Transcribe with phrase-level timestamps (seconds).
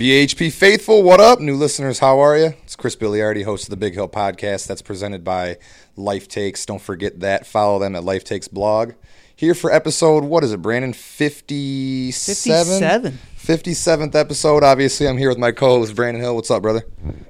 [0.00, 1.40] BHP faithful, what up?
[1.40, 2.54] New listeners, how are you?
[2.62, 4.66] It's Chris Biliardi, host of the Big Hill Podcast.
[4.66, 5.58] That's presented by
[5.94, 6.64] Life Takes.
[6.64, 7.46] Don't forget that.
[7.46, 8.94] Follow them at Life Takes blog.
[9.36, 10.94] Here for episode, what is it, Brandon?
[10.94, 12.80] 57?
[12.80, 13.18] 57.
[13.36, 14.64] 57th episode.
[14.64, 16.34] Obviously, I'm here with my co host, Brandon Hill.
[16.34, 16.86] What's up, brother?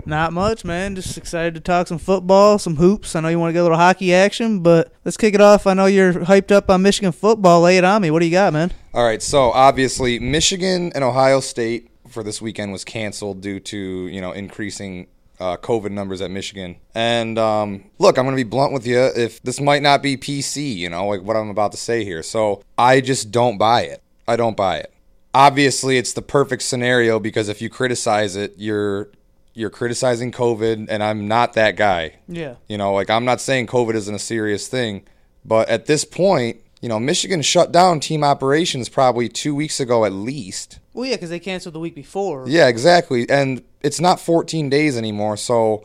[0.07, 0.95] Not much, man.
[0.95, 3.16] Just excited to talk some football, some hoops.
[3.16, 5.66] I know you want to get a little hockey action, but let's kick it off.
[5.66, 7.62] I know you're hyped up on Michigan football.
[7.62, 8.12] Lay it on me.
[8.12, 8.71] What do you got, man?
[8.95, 14.06] All right, so obviously, Michigan and Ohio State for this weekend was canceled due to
[14.08, 15.06] you know increasing
[15.41, 16.77] uh, COVID numbers at Michigan.
[16.95, 18.98] And um, look, I'm going to be blunt with you.
[18.98, 22.23] If this might not be PC, you know, like what I'm about to say here,
[22.23, 24.02] so I just don't buy it.
[24.28, 24.92] I don't buy it.
[25.33, 29.11] Obviously, it's the perfect scenario because if you criticize it, you're
[29.55, 32.16] you're criticizing COVID, and I'm not that guy.
[32.28, 32.56] Yeah.
[32.69, 35.05] You know, like I'm not saying COVID isn't a serious thing,
[35.45, 40.05] but at this point, you know, Michigan shut down team operations probably two weeks ago
[40.05, 40.80] at least.
[40.92, 42.44] Well, yeah, because they canceled the week before.
[42.48, 43.28] Yeah, exactly.
[43.28, 45.36] And it's not 14 days anymore.
[45.36, 45.84] So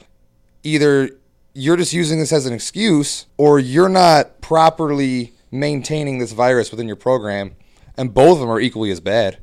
[0.63, 1.09] either
[1.53, 6.87] you're just using this as an excuse or you're not properly maintaining this virus within
[6.87, 7.55] your program.
[7.97, 9.37] And both of them are equally as bad.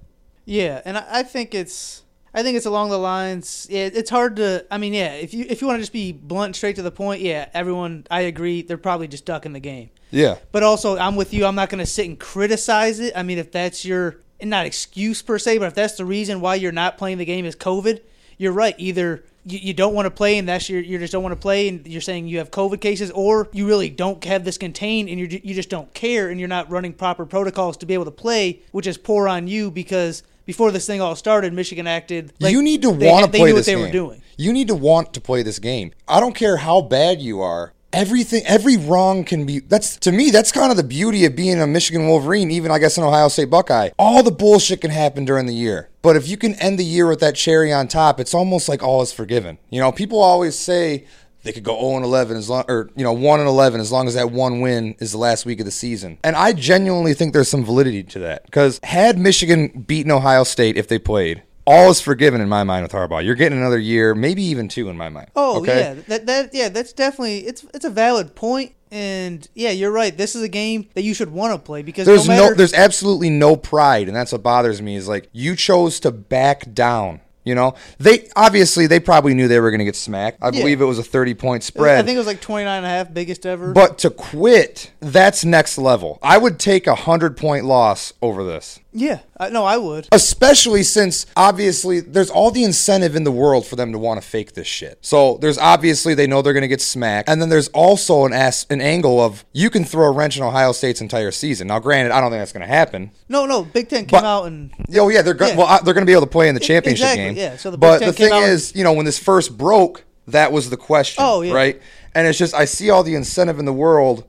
[0.44, 2.02] Yeah, and I, think it's
[2.34, 3.66] I think it's along the lines.
[3.70, 4.66] Yeah, it's hard to.
[4.70, 6.90] I mean, yeah, if you if you want to just be blunt, straight to the
[6.90, 8.06] point, yeah, everyone.
[8.10, 8.62] I agree.
[8.62, 9.90] They're probably just ducking the game.
[10.10, 10.38] Yeah.
[10.50, 11.46] But also, I'm with you.
[11.46, 13.12] I'm not going to sit and criticize it.
[13.16, 14.16] I mean, if that's your
[14.50, 17.44] not excuse per se, but if that's the reason why you're not playing the game
[17.44, 18.00] is COVID,
[18.38, 18.74] you're right.
[18.78, 21.40] Either you, you don't want to play and that's your you just don't want to
[21.40, 25.08] play and you're saying you have COVID cases, or you really don't have this contained
[25.08, 28.04] and you you just don't care and you're not running proper protocols to be able
[28.04, 32.32] to play, which is poor on you because before this thing all started, Michigan acted
[32.40, 33.82] like you need to they, want to play knew this what they game.
[33.82, 34.22] were doing.
[34.36, 35.92] You need to want to play this game.
[36.08, 37.72] I don't care how bad you are.
[37.92, 39.60] Everything, every wrong can be.
[39.60, 40.30] That's to me.
[40.30, 42.50] That's kind of the beauty of being a Michigan Wolverine.
[42.50, 43.90] Even I guess an Ohio State Buckeye.
[43.98, 47.08] All the bullshit can happen during the year, but if you can end the year
[47.08, 49.58] with that cherry on top, it's almost like all is forgiven.
[49.70, 51.06] You know, people always say
[51.42, 53.90] they could go 0 and 11 as long, or you know, 1 and 11 as
[53.90, 56.18] long as that one win is the last week of the season.
[56.22, 60.76] And I genuinely think there's some validity to that because had Michigan beaten Ohio State
[60.76, 63.24] if they played, all is forgiven in my mind with Harbaugh.
[63.24, 65.28] You're getting another year, maybe even two in my mind.
[65.36, 65.80] Oh okay?
[65.80, 70.16] yeah, that that yeah, that's definitely it's it's a valid point, and yeah, you're right.
[70.16, 72.74] This is a game that you should want to play because There's no no, there's
[72.74, 74.96] absolutely no pride, and that's what bothers me.
[74.96, 77.20] Is like you chose to back down.
[77.44, 80.38] You know, they obviously they probably knew they were going to get smacked.
[80.40, 80.60] I Yeah.
[80.60, 81.98] believe it was a 30 point spread.
[81.98, 83.72] I think it was like 29 and a half, biggest ever.
[83.72, 86.20] But to quit, that's next level.
[86.22, 88.78] I would take a hundred point loss over this.
[88.92, 90.08] Yeah, I, no, I would.
[90.12, 94.26] Especially since obviously there's all the incentive in the world for them to want to
[94.26, 94.98] fake this shit.
[95.00, 98.32] So there's obviously they know they're going to get smacked, and then there's also an
[98.32, 101.68] ass an angle of you can throw a wrench in Ohio State's entire season.
[101.68, 103.10] Now, granted, I don't think that's going to happen.
[103.28, 105.56] No, no, Big Ten came But- out and Oh yeah, they're go- Yeah.
[105.56, 107.36] well, uh, they're going to be able to play in the championship exactly, game.
[107.36, 107.56] yeah.
[107.56, 110.04] So the Big but Ten the came thing is, you know, when this first broke,
[110.28, 111.24] that was the question.
[111.26, 111.52] Oh, yeah.
[111.54, 111.82] right.
[112.14, 114.24] And it's just I see all the incentive in the world,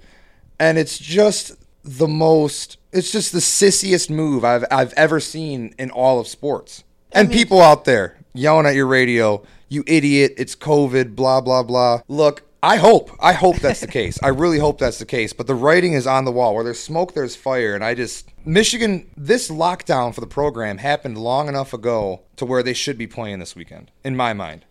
[0.59, 1.51] and it's just
[1.83, 2.77] the most.
[2.93, 6.83] It's just the sissiest move I've I've ever seen in all of sports.
[7.11, 10.33] And people out there yelling at your radio, "You idiot!
[10.37, 12.01] It's COVID!" Blah blah blah.
[12.07, 12.43] Look.
[12.65, 13.11] I hope.
[13.19, 14.17] I hope that's the case.
[14.23, 15.33] I really hope that's the case.
[15.33, 16.55] But the writing is on the wall.
[16.55, 17.75] Where there's smoke, there's fire.
[17.75, 22.63] And I just Michigan, this lockdown for the program happened long enough ago to where
[22.63, 24.63] they should be playing this weekend, in my mind.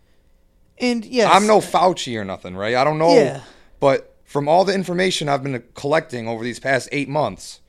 [0.79, 2.73] and yes, I'm no Fauci or nothing, right?
[2.73, 3.13] I don't know.
[3.13, 3.41] Yeah.
[3.79, 7.59] But from all the information I've been collecting over these past eight months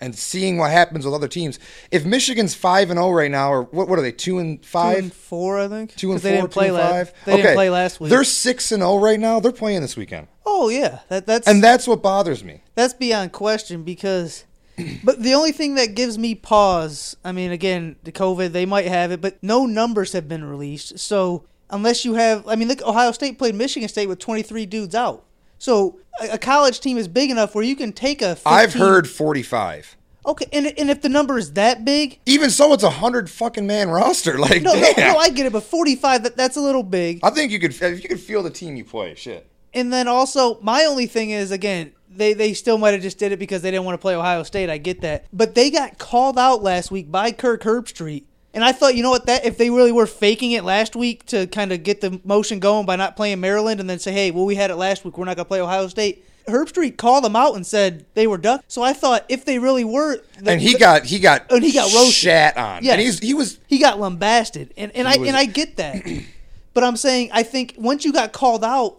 [0.00, 1.58] and seeing what happens with other teams,
[1.90, 3.88] if Michigan's five and zero right now, or what?
[3.88, 4.12] What are they?
[4.12, 4.98] Two and two five.
[4.98, 5.94] and four, I think.
[5.96, 7.14] Two and four, they didn't play last.
[7.24, 7.42] They okay.
[7.42, 8.10] didn't play last week.
[8.10, 9.40] They're six and zero right now.
[9.40, 12.62] They're playing this weekend, oh yeah, that that's and that's what bothers me.
[12.74, 14.44] that's beyond question because
[15.04, 18.86] but the only thing that gives me pause i mean again the covid they might
[18.86, 22.82] have it but no numbers have been released so unless you have i mean look
[22.82, 25.24] ohio state played michigan state with 23 dudes out
[25.58, 28.74] so a, a college team is big enough where you can take a 15, I've
[28.74, 29.96] heard forty-five.
[30.26, 33.66] okay and, and if the number is that big Even so, it's a hundred fucking
[33.66, 34.38] man roster.
[34.38, 37.30] Like, no, no, no i get it but 45 that, that's a little big I
[37.30, 39.14] think you could if you could feel the team you play.
[39.14, 39.50] Shit.
[39.74, 43.32] And then also, my only thing is again, they they still might have just did
[43.32, 44.70] it because they didn't want to play Ohio State.
[44.70, 48.72] I get that, but they got called out last week by Kirk Herbstreit, and I
[48.72, 51.70] thought, you know what, that if they really were faking it last week to kind
[51.72, 54.54] of get the motion going by not playing Maryland, and then say, hey, well, we
[54.54, 56.24] had it last week, we're not gonna play Ohio State.
[56.46, 58.64] Herbstreit called them out and said they were duck.
[58.68, 61.62] So I thought if they really were, the- And he the- got he got And
[61.62, 62.14] he got roasted.
[62.14, 62.82] shat on.
[62.82, 65.76] Yeah, And he's he was he got lambasted, and and I was- and I get
[65.76, 66.02] that,
[66.74, 68.96] but I'm saying I think once you got called out,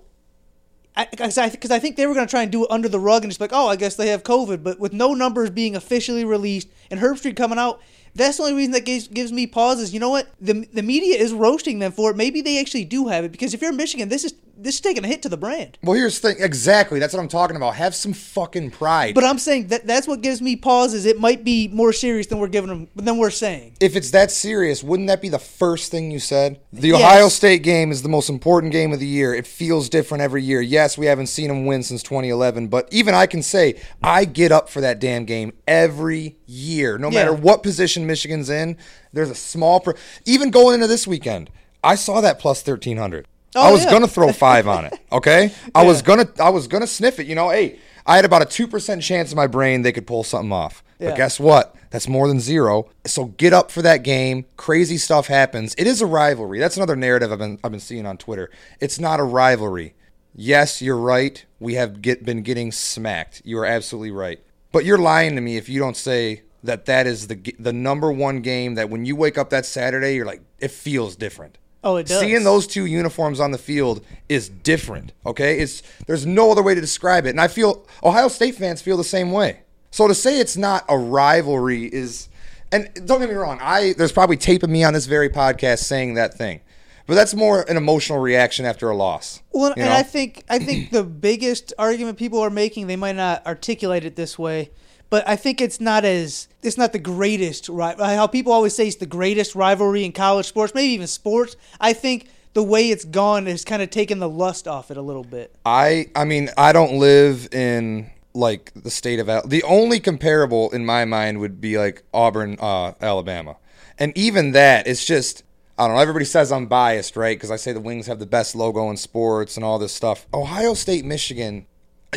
[1.11, 2.99] because I, because I think they were going to try and do it under the
[2.99, 5.49] rug and just be like, oh, I guess they have COVID, but with no numbers
[5.49, 7.81] being officially released and Herbstreit coming out,
[8.19, 10.83] That's the only reason that gives, gives me pause is you know what the the
[10.83, 12.17] media is roasting them for it.
[12.17, 14.81] Maybe they actually do have it because if you're in Michigan, this is this is
[14.81, 15.77] taking a hit to the brand.
[15.83, 16.43] Well, here's the thing.
[16.43, 16.99] Exactly.
[16.99, 17.75] That's what I'm talking about.
[17.75, 19.15] Have some fucking pride.
[19.15, 22.27] But I'm saying that that's what gives me pause is it might be more serious
[22.27, 23.77] than we're giving them than we're saying.
[23.79, 26.59] if it's that serious, wouldn't that be the first thing you said?
[26.73, 27.01] The Yes.
[27.01, 29.33] Ohio State game is the most important game of the year.
[29.33, 30.61] It feels different every year.
[30.61, 34.51] Yes, we haven't seen them win since 2011, but even I can say I get
[34.51, 36.97] up for that damn game every year.
[36.97, 38.77] No matter what position Michigan's in,
[39.13, 39.95] there's a small per-
[40.25, 41.49] even going into this weekend.
[41.83, 43.27] I saw that plus 1300.
[43.55, 43.91] Oh, I was yeah.
[43.91, 45.51] going to throw 5 on it, okay?
[45.73, 48.41] I was going to I was to sniff it, you know, hey, I had about
[48.41, 50.83] a 2% chance in my brain they could pull something off.
[50.99, 51.75] But guess what?
[51.91, 52.89] That's more than zero.
[53.05, 54.45] So get up for that game.
[54.57, 55.73] Crazy stuff happens.
[55.77, 56.59] It is a rivalry.
[56.59, 58.51] That's another narrative I've been I've been seeing on Twitter.
[58.81, 59.95] It's not a rivalry.
[60.35, 61.43] Yes, you're right.
[61.59, 63.41] We have get, been getting smacked.
[63.45, 64.39] You are absolutely right.
[64.71, 68.11] But you're lying to me if you don't say that that is the the number
[68.11, 71.57] one game that when you wake up that Saturday, you're like it feels different.
[71.83, 72.19] Oh, it does.
[72.19, 75.13] Seeing those two uniforms on the field is different.
[75.25, 78.81] Okay, it's there's no other way to describe it, and I feel Ohio State fans
[78.81, 79.61] feel the same way.
[79.91, 82.27] So to say it's not a rivalry is,
[82.71, 85.79] and don't get me wrong, I there's probably tape of me on this very podcast
[85.79, 86.59] saying that thing,
[87.07, 89.41] but that's more an emotional reaction after a loss.
[89.53, 89.91] Well, and know?
[89.91, 94.17] I think I think the biggest argument people are making, they might not articulate it
[94.17, 94.71] this way,
[95.09, 98.87] but I think it's not as it's not the greatest ri- how people always say
[98.87, 101.55] it's the greatest rivalry in college sports, maybe even sports.
[101.79, 105.01] I think the way it's gone has kind of taken the lust off it a
[105.01, 105.55] little bit.
[105.65, 110.69] I I mean I don't live in like the state of Al- the only comparable
[110.71, 113.57] in my mind would be like Auburn, uh, Alabama,
[113.97, 115.43] and even that it's just
[115.77, 116.01] I don't know.
[116.01, 117.37] Everybody says I'm biased, right?
[117.37, 120.27] Because I say the Wings have the best logo in sports and all this stuff.
[120.33, 121.67] Ohio State, Michigan,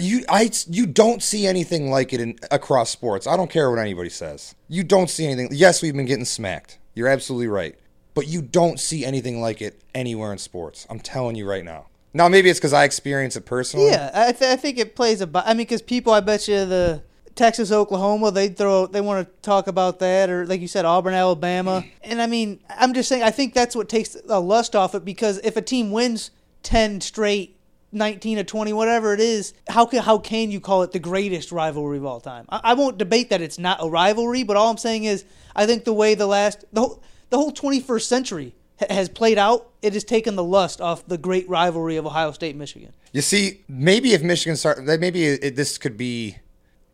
[0.00, 3.26] you I you don't see anything like it in across sports.
[3.26, 4.54] I don't care what anybody says.
[4.68, 5.48] You don't see anything.
[5.52, 6.78] Yes, we've been getting smacked.
[6.94, 7.76] You're absolutely right.
[8.14, 10.86] But you don't see anything like it anywhere in sports.
[10.90, 11.86] I'm telling you right now.
[12.14, 13.90] Now maybe it's because I experience it personally.
[13.90, 15.30] Yeah, I, th- I think it plays a.
[15.34, 17.02] I mean, because people, I bet you the
[17.34, 21.14] Texas, Oklahoma, they throw, they want to talk about that, or like you said, Auburn,
[21.14, 24.94] Alabama, and I mean, I'm just saying, I think that's what takes the lust off
[24.94, 26.30] it because if a team wins
[26.62, 27.56] ten straight,
[27.92, 31.52] nineteen or twenty, whatever it is, how can how can you call it the greatest
[31.52, 32.46] rivalry of all time?
[32.48, 35.24] I, I won't debate that it's not a rivalry, but all I'm saying is,
[35.54, 37.02] I think the way the last the whole
[37.32, 41.16] the whole 21st century ha- has played out, it has taken the lust off the
[41.16, 42.92] great rivalry of Ohio State, Michigan.
[43.12, 46.36] You see, maybe if Michigan start, maybe it, this could be,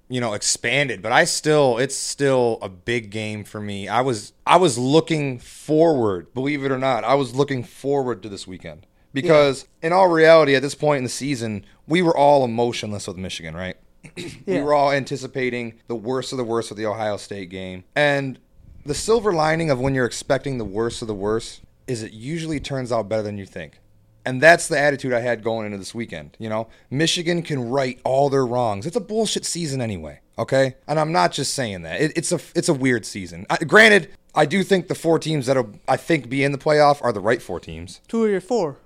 [0.08, 1.02] you know, expanded.
[1.02, 3.88] But I still, it's still a big game for me.
[3.88, 8.28] I was, I was looking forward, believe it or not, I was looking forward to
[8.28, 12.44] this weekend because, in all reality, at this point in the season, we were all
[12.44, 13.76] emotionless with Michigan, right?
[14.46, 18.38] we were all anticipating the worst of the worst with the Ohio State game, and
[18.84, 22.60] the silver lining of when you're expecting the worst of the worst is it usually
[22.60, 23.80] turns out better than you think.
[24.24, 26.36] And that's the attitude I had going into this weekend.
[26.38, 28.84] You know, Michigan can right all their wrongs.
[28.84, 30.20] It's a bullshit season anyway.
[30.38, 32.00] Okay, and I'm not just saying that.
[32.00, 33.46] It, it's a it's a weird season.
[33.50, 37.02] I, granted, I do think the four teams that'll I think be in the playoff
[37.02, 38.76] are the right four teams: Two of your four.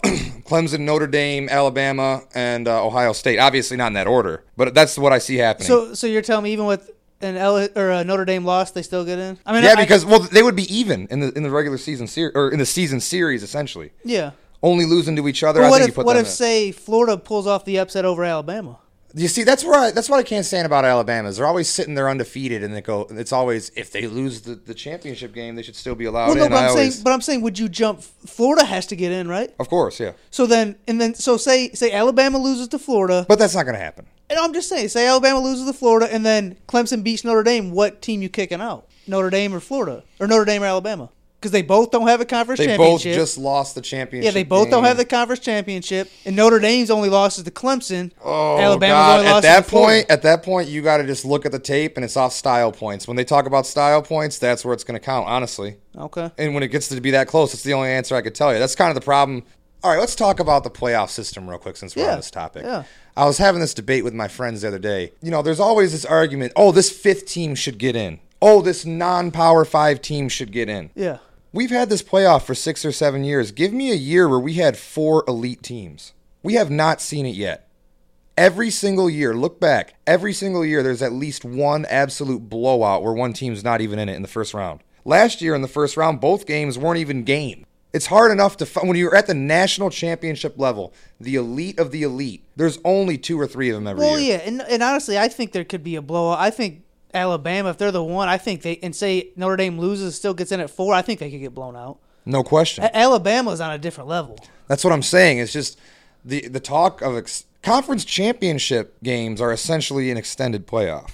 [0.44, 3.38] Clemson, Notre Dame, Alabama, and uh, Ohio State.
[3.38, 5.68] Obviously not in that order, but that's what I see happening.
[5.68, 8.82] So, so you're telling me even with an L or a Notre Dame loss, they
[8.82, 9.38] still get in?
[9.46, 11.78] I mean, yeah, I- because well, they would be even in the in the regular
[11.78, 13.92] season series or in the season series essentially.
[14.04, 14.32] yeah.
[14.62, 15.60] Only losing to each other.
[15.60, 18.24] But what think if you put what if say Florida pulls off the upset over
[18.24, 18.78] Alabama?
[19.16, 21.68] You see, that's where I, that's what I can't stand about Alabama is they're always
[21.68, 23.06] sitting there undefeated, and they go.
[23.10, 26.36] It's always if they lose the, the championship game, they should still be allowed Well,
[26.36, 26.50] no, in.
[26.50, 28.02] but I I'm always, saying, but I'm saying, would you jump?
[28.02, 29.54] Florida has to get in, right?
[29.60, 33.38] of course, yeah, So then, and then, so say say Alabama loses to Florida, but
[33.38, 34.06] that's not going to happen.
[34.30, 37.70] and I'm just saying, say Alabama loses to Florida, and then Clemson beats Notre Dame.
[37.70, 38.88] What team you kicking out?
[39.06, 41.08] Notre Dame or Florida, or Notre Dame or Alabama?
[41.44, 42.78] Because they both don't have a conference championship.
[42.78, 44.24] They both just lost the championship.
[44.24, 47.50] yeah, they both don't have the conference championship, and Notre Dame's only loss is to
[47.50, 48.12] Clemson.
[48.24, 49.26] Oh God!
[49.26, 52.04] At that point, at that point, you got to just look at the tape, and
[52.04, 53.06] it's off style points.
[53.06, 55.28] When they talk about style points, that's where it's going to count.
[55.28, 56.30] Honestly, Okay.
[56.38, 58.50] and when it gets to be that close, it's the only answer I could tell
[58.54, 58.58] you.
[58.58, 59.42] That's kind of the problem.
[59.82, 62.30] All right, let's talk about the playoff system real quick since we're Yeah, on this
[62.30, 62.62] topic.
[62.64, 62.84] yeah.
[63.18, 65.12] I was having this debate with my friends the other day.
[65.20, 68.20] You know, there's always this argument, oh, this fifth team should get in.
[68.40, 70.88] Oh, this non-power 5 team should get in.
[70.94, 71.18] Yeah.
[71.54, 73.52] We've had this playoff for 6 or 7 years.
[73.52, 76.12] Give me a year where we had four elite teams.
[76.42, 77.68] We have not seen it yet.
[78.36, 83.12] Every single year, look back, every single year there's at least one absolute blowout where
[83.12, 84.80] one team's not even in it in the first round.
[85.04, 87.64] Last year in the first round, both games weren't even game.
[87.92, 91.92] It's hard enough to find when you're at the national championship level, the elite of
[91.92, 92.44] the elite.
[92.56, 94.38] There's only two or three of them every Well, year.
[94.38, 96.40] Well, yeah, and, and honestly, I think there could be a blowout.
[96.40, 96.82] I think
[97.14, 100.52] Alabama, if they're the one, I think they and say Notre Dame loses, still gets
[100.52, 100.92] in at four.
[100.94, 101.98] I think they could get blown out.
[102.26, 102.84] No question.
[102.84, 104.38] A- Alabama's on a different level.
[104.66, 105.38] That's what I'm saying.
[105.38, 105.78] It's just
[106.24, 111.12] the the talk of ex- conference championship games are essentially an extended playoff.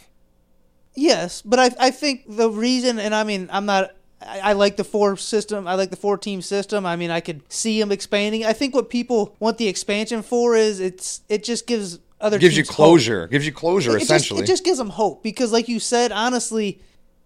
[0.94, 3.90] Yes, but I I think the reason, and I mean, I'm not.
[4.20, 5.66] I, I like the four system.
[5.66, 6.84] I like the four team system.
[6.84, 8.44] I mean, I could see them expanding.
[8.44, 12.56] I think what people want the expansion for is it's it just gives other Gives
[12.56, 12.76] you teams hope.
[12.76, 13.26] closure.
[13.28, 14.42] Gives you closure It just- essentially.
[14.42, 16.80] it just gives them hope because, like you said, honestly,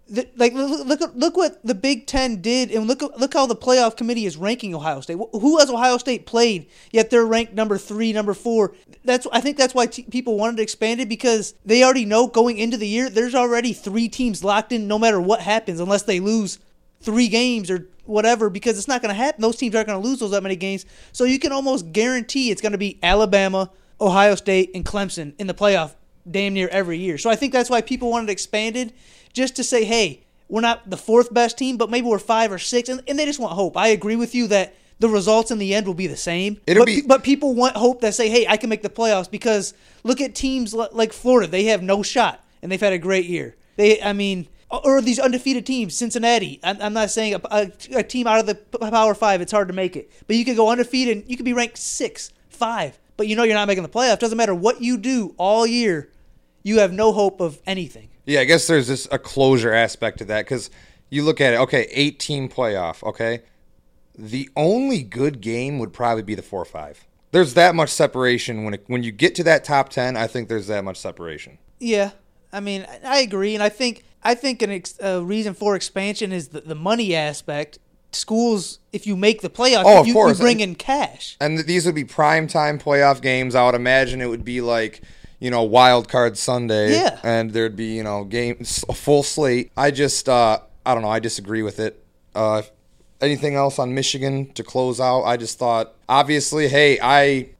[0.06, 3.56] the, like look, look look what the Big Ten did, and look look how the
[3.56, 5.16] playoff committee is ranking Ohio State.
[5.32, 6.66] Who has Ohio State played?
[6.92, 8.74] Yet they're ranked number three, number four.
[9.04, 12.26] That's I think that's why t- people wanted to expand it because they already know
[12.26, 16.02] going into the year there's already three teams locked in, no matter what happens, unless
[16.02, 16.58] they lose
[17.00, 19.40] three games or whatever because it's not going to happen.
[19.40, 20.84] Those teams aren't going to lose those that many games.
[21.12, 23.70] So you can almost guarantee it's going to be Alabama,
[24.00, 25.94] Ohio State, and Clemson in the playoff
[26.30, 27.18] damn near every year.
[27.18, 28.92] So I think that's why people wanted it expanded
[29.32, 32.58] just to say, hey, we're not the fourth best team, but maybe we're five or
[32.58, 32.88] six.
[32.88, 33.76] And, and they just want hope.
[33.76, 36.60] I agree with you that the results in the end will be the same.
[36.66, 39.30] It'll but, be- but people want hope that say, hey, I can make the playoffs
[39.30, 41.50] because look at teams like Florida.
[41.50, 43.56] They have no shot, and they've had a great year.
[43.76, 46.60] They, I mean, or these undefeated teams, Cincinnati.
[46.62, 49.68] I'm, I'm not saying a, a, a team out of the Power Five, it's hard
[49.68, 50.10] to make it.
[50.26, 53.42] But you could go undefeated, and you could be ranked six, five, but you know
[53.44, 54.18] you're not making the playoff.
[54.18, 56.10] Doesn't matter what you do all year,
[56.62, 58.08] you have no hope of anything.
[58.26, 60.70] Yeah, I guess there's just a closure aspect to that because
[61.10, 61.56] you look at it.
[61.58, 63.02] Okay, 18 playoff.
[63.02, 63.42] Okay,
[64.16, 67.06] the only good game would probably be the four or five.
[67.32, 70.16] There's that much separation when it, when you get to that top ten.
[70.16, 71.58] I think there's that much separation.
[71.80, 72.12] Yeah,
[72.52, 75.76] I mean, I- I agree, and I think I think an ex, a reason for
[75.76, 77.78] expansion is the, the money aspect.
[78.14, 80.38] Schools, if you make the playoffs, Oh, of you, course.
[80.38, 81.36] you bring in cash.
[81.40, 83.54] And these would be prime time playoff games.
[83.54, 85.00] I would imagine it would be like
[85.40, 86.92] you know wild card Sunday.
[86.92, 87.18] Yeah.
[87.22, 89.70] and there'd be you know games a full slate.
[89.76, 91.10] I just uh, I don't know.
[91.10, 92.02] I disagree with it.
[92.34, 92.62] Uh,
[93.20, 95.22] anything else on Michigan to close out?
[95.22, 97.50] I just thought obviously, hey, I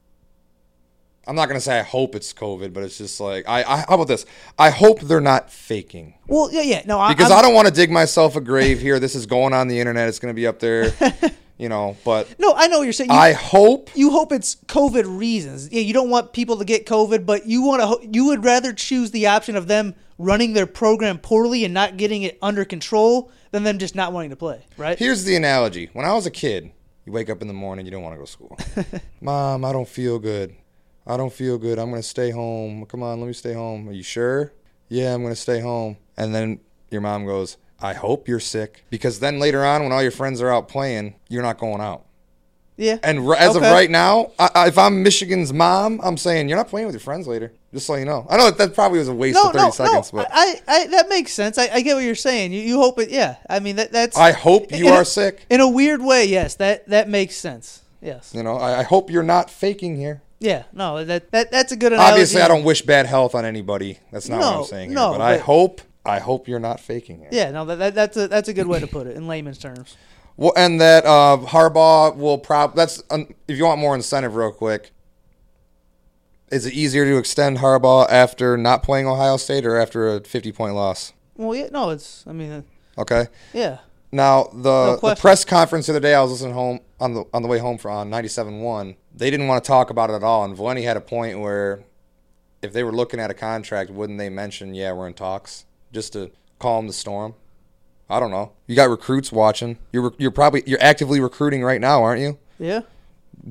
[1.26, 3.94] I'm not gonna say I hope it's COVID, but it's just like I, I how
[3.94, 4.26] about this?
[4.58, 7.68] I hope they're not faking Well, yeah, yeah, no, I, because I'm, I don't want
[7.68, 8.98] to dig myself a grave here.
[9.00, 10.08] This is going on the internet.
[10.08, 10.92] It's gonna be up there,
[11.58, 11.96] you know.
[12.04, 13.10] But No, I know what you're saying.
[13.10, 15.70] You, I hope you hope it's COVID reasons.
[15.72, 17.86] Yeah, you don't want people to get COVID, but you want to.
[17.86, 21.96] ho- You would rather choose the option of them running their program poorly and not
[21.96, 24.98] getting it under control than them just not wanting to play, right?
[24.98, 25.88] Here's the analogy.
[25.92, 26.70] When I was a kid,
[27.04, 28.58] you wake up in the morning, you don't want to go to school.
[29.20, 30.54] Mom, I don't feel good.
[31.06, 31.78] I don't feel good.
[31.78, 32.86] I'm going to stay home.
[32.86, 33.88] Come on, let me stay home.
[33.88, 34.52] Are you sure?
[34.88, 35.96] Yeah, I'm going to stay home.
[36.16, 38.84] And then your mom goes, I hope you're sick.
[38.90, 42.06] Because then later on, when all your friends are out playing, you're not going out.
[42.76, 42.98] yeah.
[43.02, 46.56] And r- as of right now, I, I, if I'm Michigan's mom, I'm saying you're
[46.56, 47.52] not playing with your friends later.
[47.74, 48.26] Just so you know.
[48.30, 50.18] I know that, that probably was a waste no, of 30 no, seconds, no.
[50.20, 51.58] but I, I, that makes sense.
[51.58, 52.52] I, I get what you're saying.
[52.52, 53.10] You, you hope it.
[53.10, 53.36] Yeah.
[53.50, 54.16] I mean, that that's.
[54.16, 55.44] I hope you in a- are sick.
[55.50, 56.54] In a weird way, yes.
[56.54, 57.82] That that makes sense.
[58.00, 58.32] Yes.
[58.34, 60.22] You know, I, I hope you're not faking here.
[60.44, 60.64] Yeah.
[60.74, 61.04] No.
[61.04, 62.12] That that that's a good analogy.
[62.12, 63.98] Obviously, I don't wish bad health on anybody.
[64.12, 64.92] That's not what I'm saying.
[64.92, 65.18] no, here.
[65.18, 67.32] But, I hope, I hope you're not faking it.
[67.32, 67.50] Yeah.
[67.50, 67.64] No.
[67.64, 69.96] That, that that's a that's a good way to put it in layman's terms.
[70.36, 74.50] Well, and that uh, Harbaugh will probably That's um, if you want more incentive, real
[74.50, 74.90] quick.
[76.50, 80.50] Is it easier to extend Harbaugh after not playing Ohio State or after a 50
[80.50, 81.12] point loss?
[81.36, 81.68] Well, yeah.
[81.70, 81.90] No.
[81.90, 82.24] It's.
[82.26, 82.50] I mean.
[82.50, 82.62] Uh,
[82.98, 83.28] Okay.
[83.52, 83.78] yeah.
[84.10, 87.42] Now the, the press conference the other day, I was listening home on the on
[87.42, 88.96] the way home from on 97.1.
[89.16, 91.84] They didn't want to talk about it at all, and Valenti had a point where
[92.62, 96.14] if they were looking at a contract, wouldn't they mention, "Yeah, we're in talks," just
[96.14, 97.34] to calm the storm?
[98.08, 98.52] I don't know.
[98.66, 99.78] You got recruits watching.
[99.92, 102.38] You're you're probably you're actively recruiting right now, aren't you?
[102.58, 102.80] Yeah.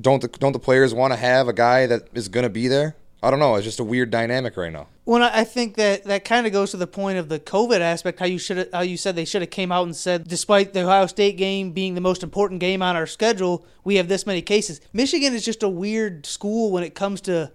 [0.00, 2.68] Don't the don't the players want to have a guy that is going to be
[2.68, 2.96] there?
[3.22, 3.54] I don't know.
[3.54, 4.88] It's just a weird dynamic right now.
[5.06, 7.80] Well, I I think that that kind of goes to the point of the COVID
[7.80, 8.18] aspect.
[8.18, 10.82] How you should, how you said they should have came out and said, despite the
[10.84, 14.40] Ohio State game being the most important game on our schedule, we have this many
[14.42, 14.80] cases.
[14.92, 17.50] Michigan is just a weird school when it comes to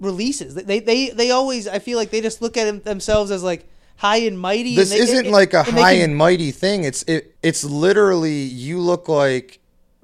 [0.00, 0.54] releases.
[0.54, 4.18] They they they always, I feel like they just look at themselves as like high
[4.18, 4.76] and mighty.
[4.76, 6.84] This and they- isn't and- like a and high can- and mighty thing.
[6.84, 9.58] It's it it's literally you look like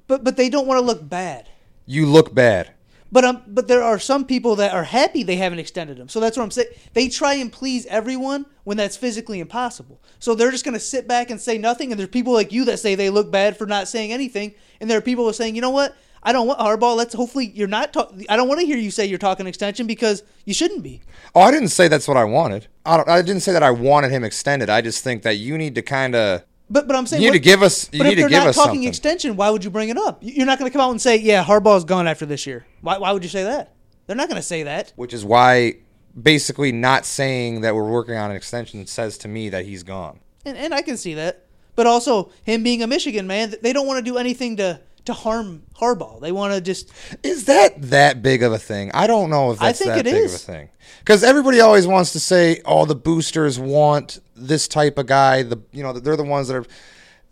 [0.07, 1.47] but but they don't want to look bad.
[1.85, 2.71] you look bad.
[3.11, 6.09] But um, but there are some people that are happy they haven't extended them.
[6.09, 6.69] So that's what I'm saying.
[6.93, 10.01] They try and please everyone when that's physically impossible.
[10.19, 11.91] So they're just to sit back and say nothing.
[11.91, 14.53] And there's people like you that say they look bad for not saying anything.
[14.79, 15.95] And there are people who are saying, you know what?
[16.21, 16.95] I don't want Harbaugh.
[16.95, 17.93] Let's hopefully you're not.
[17.93, 21.01] Talk- I don't want to hear you say you're talking extension because you shouldn't be.
[21.33, 22.67] Oh, I didn't say that's what I wanted.
[22.85, 23.07] I don't.
[23.09, 24.69] I didn't say that I wanted him extended.
[24.69, 26.43] I just think that you need to kind of.
[26.69, 27.89] But but I'm saying You need what- to give us.
[27.91, 28.87] You But need if to they're give not us talking something.
[28.87, 30.19] extension, why would you bring it up?
[30.21, 32.65] You're not going to come out and say, yeah, Harbaugh's gone after this year.
[32.81, 33.73] Why, why would you say that?
[34.07, 34.93] They're not going to say that.
[34.95, 35.75] Which is why
[36.19, 40.19] basically not saying that we're working on an extension says to me that he's gone.
[40.45, 41.45] And, and I can see that.
[41.75, 45.13] But also, him being a Michigan man, they don't want to do anything to, to
[45.13, 46.19] harm Harbaugh.
[46.19, 46.91] They want to just.
[47.23, 48.91] Is that that big of a thing?
[48.93, 50.33] I don't know if I that's think that it big is.
[50.35, 50.69] of a thing.
[50.99, 55.59] Because everybody always wants to say, "Oh, the boosters want this type of guy." The
[55.71, 56.65] you know they're the ones that are.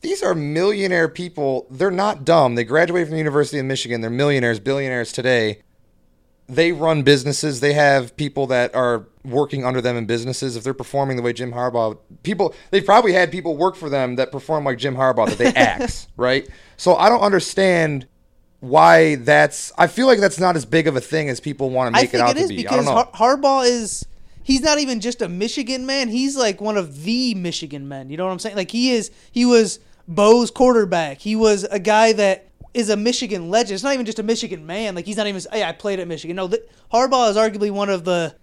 [0.01, 1.65] These are millionaire people.
[1.71, 2.53] They're not dumb.
[2.53, 4.01] They graduated from the University of Michigan.
[4.01, 5.63] They're millionaires, billionaires today.
[6.47, 7.61] They run businesses.
[7.61, 10.55] They have people that are working under them in businesses.
[10.55, 14.15] If they're performing the way Jim Harbaugh, people they've probably had people work for them
[14.15, 16.47] that perform like Jim Harbaugh that they axe, right?
[16.77, 18.07] So I don't understand
[18.59, 19.71] why that's.
[19.77, 22.13] I feel like that's not as big of a thing as people want to make
[22.13, 22.67] it out it is to be.
[22.67, 23.09] I don't because know.
[23.11, 24.05] Har- Harbaugh is.
[24.47, 26.07] He's not even just a Michigan man.
[26.07, 28.09] He's like one of the Michigan men.
[28.09, 28.55] You know what I'm saying?
[28.55, 29.11] Like he is.
[29.29, 31.19] He was Bo's quarterback.
[31.19, 33.73] He was a guy that is a Michigan legend.
[33.73, 34.95] It's not even just a Michigan man.
[34.95, 35.41] Like he's not even.
[35.51, 36.37] Hey, I played at Michigan.
[36.37, 36.61] No, th-
[36.93, 38.37] Harbaugh is arguably one of the.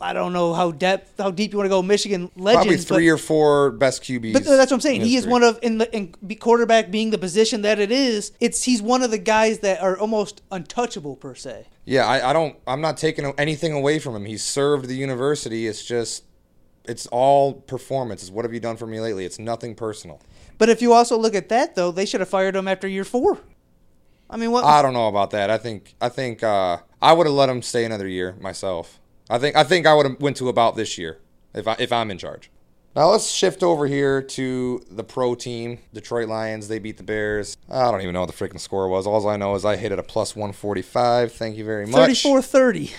[0.00, 1.82] I don't know how depth, how deep you want to go.
[1.82, 2.56] Michigan legends.
[2.64, 4.32] Probably but- three or four best QBs.
[4.32, 5.02] But that's what I'm saying.
[5.02, 8.32] He is one of in the in quarterback being the position that it is.
[8.40, 11.66] It's he's one of the guys that are almost untouchable per se.
[11.84, 12.56] Yeah, I, I don't.
[12.66, 14.24] I'm not taking anything away from him.
[14.24, 15.66] He's served the university.
[15.66, 16.24] It's just,
[16.84, 18.22] it's all performance.
[18.22, 19.24] It's what have you done for me lately?
[19.24, 20.20] It's nothing personal.
[20.58, 23.04] But if you also look at that though, they should have fired him after year
[23.04, 23.38] four.
[24.30, 24.64] I mean, what?
[24.64, 25.50] I don't know about that.
[25.50, 28.98] I think I think uh, I would have let him stay another year myself.
[29.30, 31.18] I think I think I would have went to about this year
[31.54, 32.50] if I if I'm in charge.
[32.94, 36.68] Now let's shift over here to the pro team, Detroit Lions.
[36.68, 37.56] They beat the Bears.
[37.70, 39.06] I don't even know what the freaking score was.
[39.06, 41.32] All I know is I hit it a plus 145.
[41.32, 42.22] Thank you very much.
[42.22, 42.92] 34-30.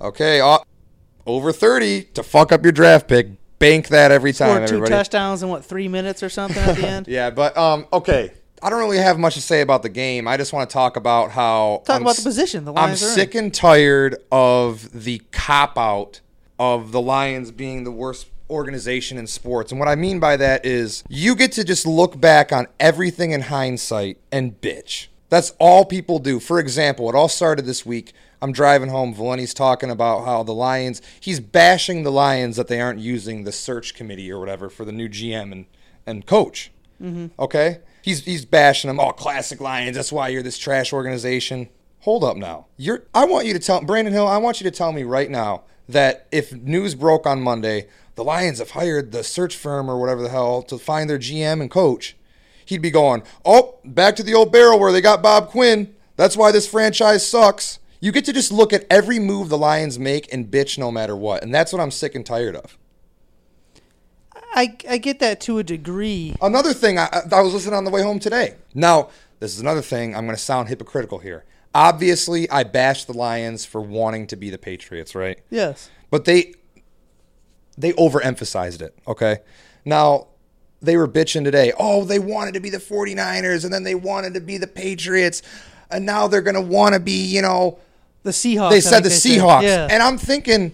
[0.00, 0.58] Okay, uh,
[1.26, 3.28] over 30 to fuck up your draft pick.
[3.58, 4.90] Bank that every time, Scored two everybody.
[4.90, 7.06] touchdowns in what three minutes or something at the end.
[7.06, 8.32] Yeah, but um, okay.
[8.62, 10.28] I don't really have much to say about the game.
[10.28, 13.08] I just want to talk about how Talk I'm about the position the Lions I'm
[13.08, 13.16] are in.
[13.16, 16.20] sick and tired of the cop out
[16.60, 19.72] of the Lions being the worst organization in sports.
[19.72, 23.32] And what I mean by that is you get to just look back on everything
[23.32, 25.08] in hindsight and bitch.
[25.28, 26.38] That's all people do.
[26.38, 28.12] For example, it all started this week.
[28.40, 29.14] I'm driving home.
[29.14, 33.52] Valenti's talking about how the Lions, he's bashing the Lions that they aren't using the
[33.52, 35.66] search committee or whatever for the new GM and,
[36.06, 36.70] and coach.
[37.00, 37.28] Mm-hmm.
[37.40, 37.78] Okay?
[38.02, 39.00] He's he's bashing them.
[39.00, 39.96] Oh, classic Lions.
[39.96, 41.68] That's why you're this trash organization.
[42.00, 42.66] Hold up now.
[42.76, 45.30] You're I want you to tell Brandon Hill, I want you to tell me right
[45.30, 47.86] now that if news broke on Monday,
[48.16, 51.60] the Lions have hired the search firm or whatever the hell to find their GM
[51.60, 52.16] and coach,
[52.64, 55.94] he'd be going, "Oh, back to the old barrel where they got Bob Quinn.
[56.16, 59.96] That's why this franchise sucks." You get to just look at every move the Lions
[59.96, 61.44] make and bitch no matter what.
[61.44, 62.76] And that's what I'm sick and tired of.
[64.52, 66.34] I I get that to a degree.
[66.40, 68.56] Another thing, I, I was listening on the way home today.
[68.74, 69.08] Now,
[69.40, 70.14] this is another thing.
[70.14, 71.44] I'm going to sound hypocritical here.
[71.74, 75.38] Obviously, I bashed the Lions for wanting to be the Patriots, right?
[75.50, 75.88] Yes.
[76.10, 76.52] But they
[77.78, 79.38] they overemphasized it, okay?
[79.84, 80.28] Now,
[80.82, 81.72] they were bitching today.
[81.78, 85.40] Oh, they wanted to be the 49ers and then they wanted to be the Patriots.
[85.90, 87.78] And now they're going to want to be, you know,
[88.24, 88.70] The Seahawks.
[88.70, 89.88] they said the they Seahawks, Yeah.
[89.90, 90.72] and I'm thinking,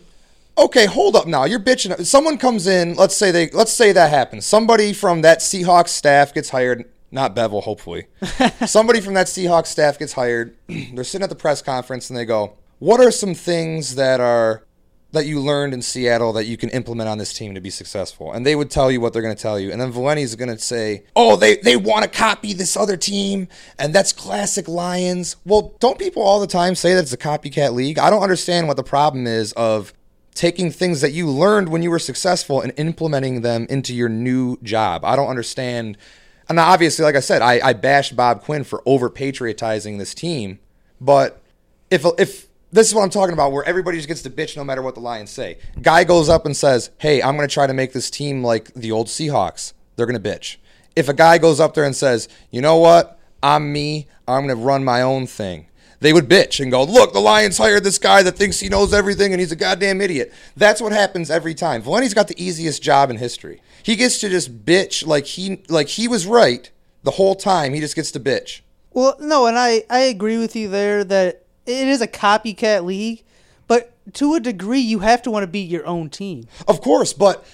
[0.59, 1.45] okay, hold up now.
[1.45, 2.05] You're bitching.
[2.05, 2.95] Someone comes in.
[2.95, 3.49] Let's say they.
[3.51, 4.45] Let's say that happens.
[4.45, 6.85] Somebody from that Seahawks staff gets hired.
[7.11, 8.07] Not Bevell, hopefully.
[8.67, 10.57] Somebody from that Seahawks staff gets hired.
[10.69, 14.65] They're sitting at the press conference and they go, "What are some things that are
[15.13, 18.31] that you learned in Seattle that you can implement on this team to be successful?"
[18.33, 20.55] And they would tell you what they're going to tell you, and then Valenti's going
[20.55, 25.37] to say, "Oh, they they want to copy this other team, and that's classic Lions."
[25.47, 27.99] Well, don't people all the time say that it's a copycat league?
[27.99, 29.95] I don't understand what the problem is of
[30.39, 34.57] taking things that you learned when you were successful and implementing them into your new
[34.63, 35.05] job.
[35.05, 35.99] I don't understand.
[36.49, 40.61] And obviously, like I said, I, I bashed Bob Quinn for over patriotizing this team.
[41.01, 41.43] But
[41.91, 44.63] if if this is what I'm talking about, where everybody just gets to bitch no
[44.63, 45.59] matter what the Lions say.
[45.83, 48.73] Guy goes up and says, "Hey, I'm going to try to make this team like
[48.75, 50.59] the old Seahawks." They're going to bitch.
[50.95, 53.19] If a guy goes up there and says, "You know what?
[53.43, 54.07] I'm me.
[54.29, 55.67] I'm going to run my own thing."
[56.01, 58.95] They would bitch and go, "Look, the Lions hired this guy that thinks he knows
[58.95, 61.83] everything and he's a goddamn idiot." That's what happens every time.
[61.83, 63.61] Valenti's got the easiest job in history.
[63.83, 66.71] He gets to just bitch like he like he was right
[67.03, 67.75] the whole time.
[67.75, 68.61] He just gets to bitch.
[68.93, 73.23] Well, no, and I, I agree with you there that it is a copycat league,
[73.67, 76.47] but to a degree, you have to want to beat your own team.
[76.67, 77.45] Of course, but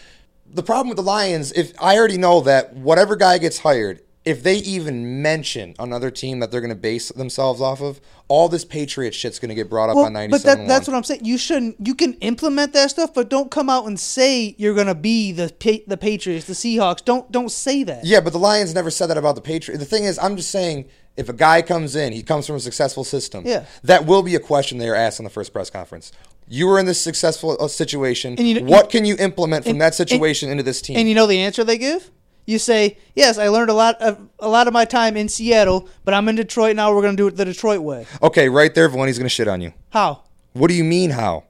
[0.46, 4.42] the problem with the Lions, if I already know that whatever guy gets hired, if
[4.42, 8.64] they even mention another team that they're going to base themselves off of, all this
[8.64, 11.04] Patriot shit's going to get brought up Well, on but 97 that, that's what I'm
[11.04, 11.24] saying.
[11.24, 11.76] You shouldn't.
[11.86, 15.52] You can implement that stuff, but don't come out and say you're gonna be the
[15.58, 17.04] Pa- the Patriots, the Seahawks.
[17.04, 18.04] Don't don't say that.
[18.06, 19.78] Yeah, but the Lions never said that about the Patriots.
[19.82, 22.60] The thing is, I'm just saying, if a guy comes in, he comes from a
[22.60, 23.44] successful system.
[23.46, 23.66] Yeah.
[23.82, 26.12] That will be a question they are asked on the first press conference.
[26.48, 28.36] You were in this successful uh, situation.
[28.38, 30.96] And you know- what can you implement from and- that situation into this team?
[30.96, 32.10] And you know the answer they give?
[32.46, 35.88] You say, "Yes, I learned a lot of a lot of my time in Seattle,
[36.04, 36.94] but I'm in Detroit now.
[36.94, 39.48] We're going to do it the Detroit way." okay, right there, Valenti's going to shit
[39.48, 39.72] on you.
[39.90, 40.22] How?
[40.52, 41.44] What do you mean how?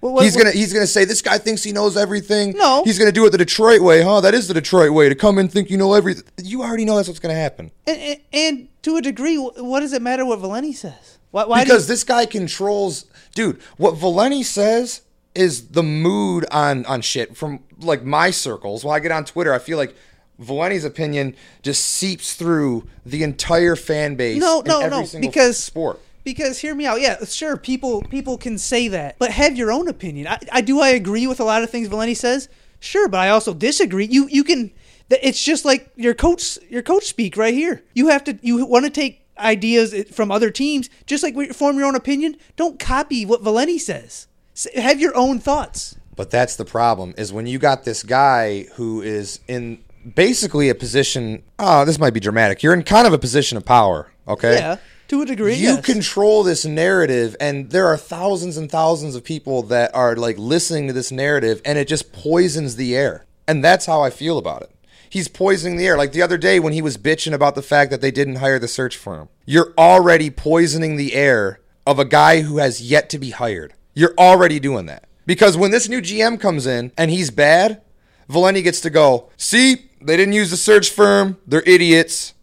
[0.00, 2.52] What- what- he's gonna he's gonna say this guy thinks he knows everything.
[2.56, 2.82] No.
[2.84, 4.20] he's gonna do it the Detroit way, huh?
[4.22, 6.24] That is the Detroit way to come and think you know everything.
[6.42, 9.92] You already know that's what's gonna happen And, and, and to a degree, what does
[9.92, 11.18] it matter what Valenti says?
[11.32, 11.44] Why?
[11.44, 13.60] why because you- this guy controls, dude.
[13.76, 15.02] What Valenti says
[15.34, 18.84] is the mood on on shit from like my circles.
[18.84, 19.94] When I get on Twitter, I feel like
[20.40, 24.40] Valenti's opinion just seeps through the entire fan base.
[24.40, 26.00] no, no, every no, because sport.
[26.24, 27.00] Because hear me out.
[27.00, 27.56] Yeah, sure.
[27.56, 30.26] People people can say that, but have your own opinion.
[30.26, 30.80] I, I do.
[30.80, 32.48] I agree with a lot of things Valenti says.
[32.78, 34.06] Sure, but I also disagree.
[34.06, 34.72] You you can.
[35.10, 37.82] It's just like your coach your coach speak right here.
[37.94, 38.38] You have to.
[38.42, 42.36] You want to take ideas from other teams, just like we form your own opinion.
[42.56, 44.26] Don't copy what Valenti says.
[44.74, 45.96] Have your own thoughts.
[46.16, 49.82] But that's the problem is when you got this guy who is in
[50.14, 51.42] basically a position.
[51.58, 52.62] Oh, this might be dramatic.
[52.62, 54.10] You're in kind of a position of power.
[54.26, 54.54] Okay.
[54.54, 54.76] Yeah,
[55.08, 55.54] to a degree.
[55.54, 55.84] You yes.
[55.84, 60.86] control this narrative, and there are thousands and thousands of people that are like listening
[60.86, 63.26] to this narrative, and it just poisons the air.
[63.48, 64.70] And that's how I feel about it.
[65.08, 65.96] He's poisoning the air.
[65.96, 68.60] Like the other day when he was bitching about the fact that they didn't hire
[68.60, 69.28] the search firm.
[69.44, 73.74] You're already poisoning the air of a guy who has yet to be hired.
[73.92, 75.08] You're already doing that.
[75.26, 77.82] Because when this new GM comes in and he's bad,
[78.28, 81.38] Valenti gets to go, see, they didn't use the search firm.
[81.46, 82.34] They're idiots.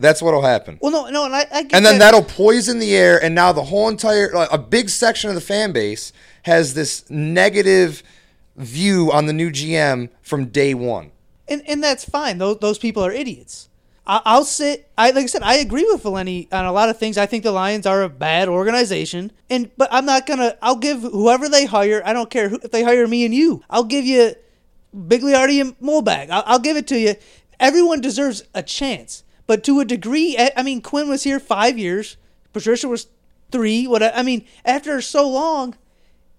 [0.00, 2.12] That's what'll happen Well, no, no, and I, I get and then that.
[2.12, 5.40] that'll poison the air and now the whole entire like, a big section of the
[5.40, 6.12] fan base
[6.44, 8.04] has this negative
[8.56, 11.10] view on the new gm from day one
[11.48, 12.38] and and that's fine.
[12.38, 13.68] Those those people are idiots.
[14.06, 14.90] I, I'll sit.
[14.96, 15.42] I like I said.
[15.42, 17.18] I agree with Valenti on a lot of things.
[17.18, 20.56] I think the Lions are a bad organization, and but I'm not gonna.
[20.62, 22.02] I'll give whoever they hire.
[22.04, 23.62] I don't care who, if they hire me and you.
[23.70, 24.34] I'll give you
[24.96, 26.30] Bigliardi and Mulbag.
[26.30, 27.14] I'll, I'll give it to you.
[27.60, 30.36] Everyone deserves a chance, but to a degree.
[30.38, 32.16] I I mean, Quinn was here five years.
[32.52, 33.08] Patricia was
[33.50, 33.86] three.
[33.86, 35.76] What I I mean, after so long,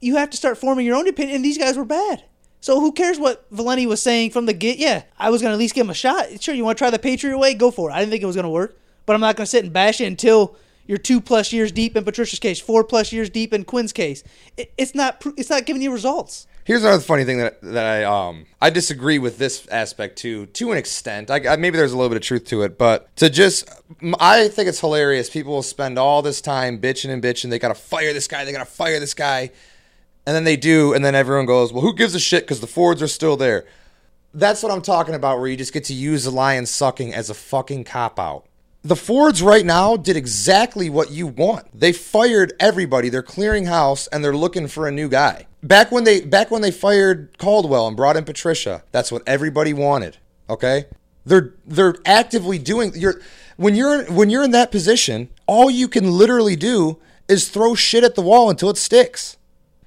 [0.01, 1.38] you have to start forming your own opinion.
[1.38, 2.23] And these guys were bad.
[2.62, 4.77] So who cares what Valenti was saying from the get?
[4.77, 6.41] Yeah, I was going to at least give him a shot.
[6.41, 7.53] Sure, you want to try the Patriot way?
[7.53, 7.93] Go for it.
[7.93, 10.01] I didn't think it was going to work, but I'm not to sit and bash
[10.01, 10.57] it until
[10.89, 14.23] you're two plus years deep in Patricia's case, four plus years deep in Quinn's case.
[14.58, 15.23] It, it's not.
[15.38, 16.47] It's not giving you results.
[16.65, 20.71] here's another funny thing that, that i um i disagree with this aspect too to
[20.71, 23.30] an extent I, I maybe there's a little bit of truth to it but to
[23.30, 23.69] just
[24.19, 27.73] i think it's hilarious people will spend all this time bitching and bitching they gotta
[27.73, 29.52] fire this guy they gotta fire this guy
[30.30, 32.67] and then they do, and then everyone goes, "Well, who gives a shit?" Because the
[32.67, 33.65] Fords are still there.
[34.32, 35.39] That's what I'm talking about.
[35.39, 38.45] Where you just get to use the Lions sucking as a fucking cop out.
[38.83, 41.67] The Fords right now did exactly what you want.
[41.77, 43.09] They fired everybody.
[43.09, 45.47] They're clearing house and they're looking for a new guy.
[45.61, 49.73] Back when they back when they fired Caldwell and brought in Patricia, that's what everybody
[49.73, 50.17] wanted.
[50.49, 50.85] Okay?
[51.25, 53.19] They're they're actively doing you're
[53.57, 58.05] when you're when you're in that position, all you can literally do is throw shit
[58.05, 59.35] at the wall until it sticks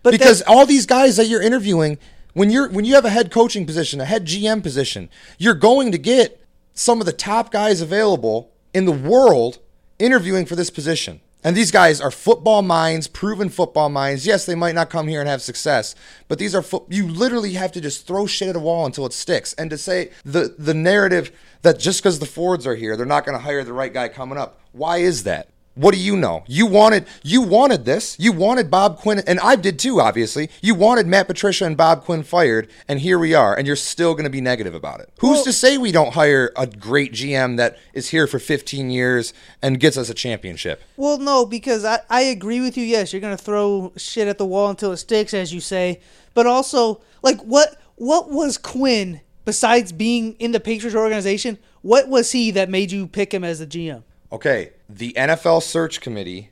[0.02, 1.96] But because that- all these guys that you're interviewing
[2.35, 5.90] when you're when you have a head coaching position a head gm position you're going
[5.90, 6.40] to get
[6.72, 9.59] some of the top guys available in the world
[9.99, 11.21] interviewing for this position.
[11.45, 14.25] And these guys are football minds proven football minds.
[14.27, 15.95] Yes they might not come here and have success
[16.29, 19.07] but these are foot you literally have to just throw shit at a wall until
[19.07, 19.53] it sticks.
[19.55, 21.33] And to say the the narrative
[21.63, 24.09] that just because the fords are here they're not going to hire the right guy
[24.09, 26.45] coming up why is that what do you know?
[26.47, 28.17] You wanted you wanted this.
[28.19, 30.51] You wanted Bob Quinn and I did too, obviously.
[30.61, 34.15] You wanted Matt Patricia and Bob Quinn fired, and here we are, and you're still
[34.15, 35.11] gonna be negative about it.
[35.19, 38.91] Who's Well- to say we don't hire a great GM that is here for 15
[38.91, 39.33] years
[39.63, 40.83] and gets us a championship?
[40.97, 42.85] Well, no, because I, I agree with you.
[42.85, 46.01] Yes, you're gonna throw shit at the wall until it sticks, as you say.
[46.35, 51.59] But also, like, what what was Quinn besides being in the Patriots organization?
[51.83, 54.03] What was he that made you pick him as the GM?
[54.33, 56.50] Okay, the NFL search committee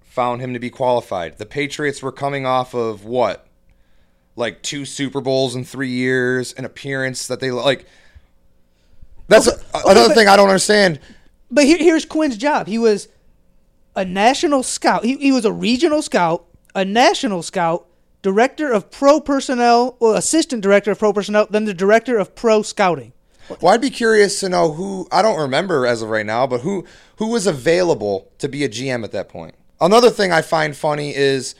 [0.00, 1.38] found him to be qualified.
[1.38, 3.46] The Patriots were coming off of what?
[4.36, 7.86] Like two Super Bowls in 3 years, an appearance that they like
[9.28, 11.00] That's Okay, a- okay, another but- thing I don't understand.
[11.50, 12.68] But here, here's Quinn's job.
[12.68, 13.08] He was
[13.96, 15.04] a national scout.
[15.04, 17.86] He, he was a regional scout, a national scout,
[18.22, 22.62] director of pro personnel, well, assistant director of pro personnel, then the director of pro
[22.62, 23.12] scouting.
[23.60, 26.60] Well, I'd be curious to know who I don't remember as of right now, but
[26.60, 26.84] who
[27.16, 29.54] who was available to be a GM at that point.
[29.80, 31.54] Another thing I find funny is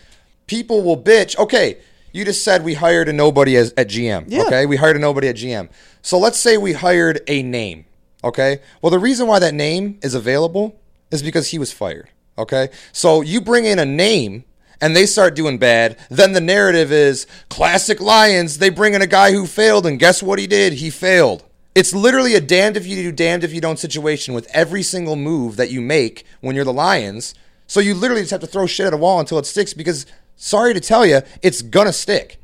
[0.46, 1.37] people will bitch.
[1.38, 1.79] Okay,
[2.12, 4.24] you just said we hired a nobody as at GM.
[4.29, 4.42] Yeah.
[4.42, 5.68] Okay, we hired a nobody at GM.
[6.03, 7.87] So let's say we hired a name.
[8.22, 12.09] Okay, well the reason why that name is available is because he was fired.
[12.38, 14.44] Okay, so you bring in a name
[14.81, 18.59] and they start doing bad, then the narrative is classic Lions.
[18.59, 20.74] They bring in a guy who failed, and guess what he did?
[20.74, 21.44] He failed.
[21.74, 25.14] It's literally a damned if you do, damned if you don't situation with every single
[25.14, 27.35] move that you make when you're the Lions.
[27.68, 30.04] So you literally just have to throw shit at a wall until it sticks because,
[30.35, 32.40] sorry to tell you, it's gonna stick.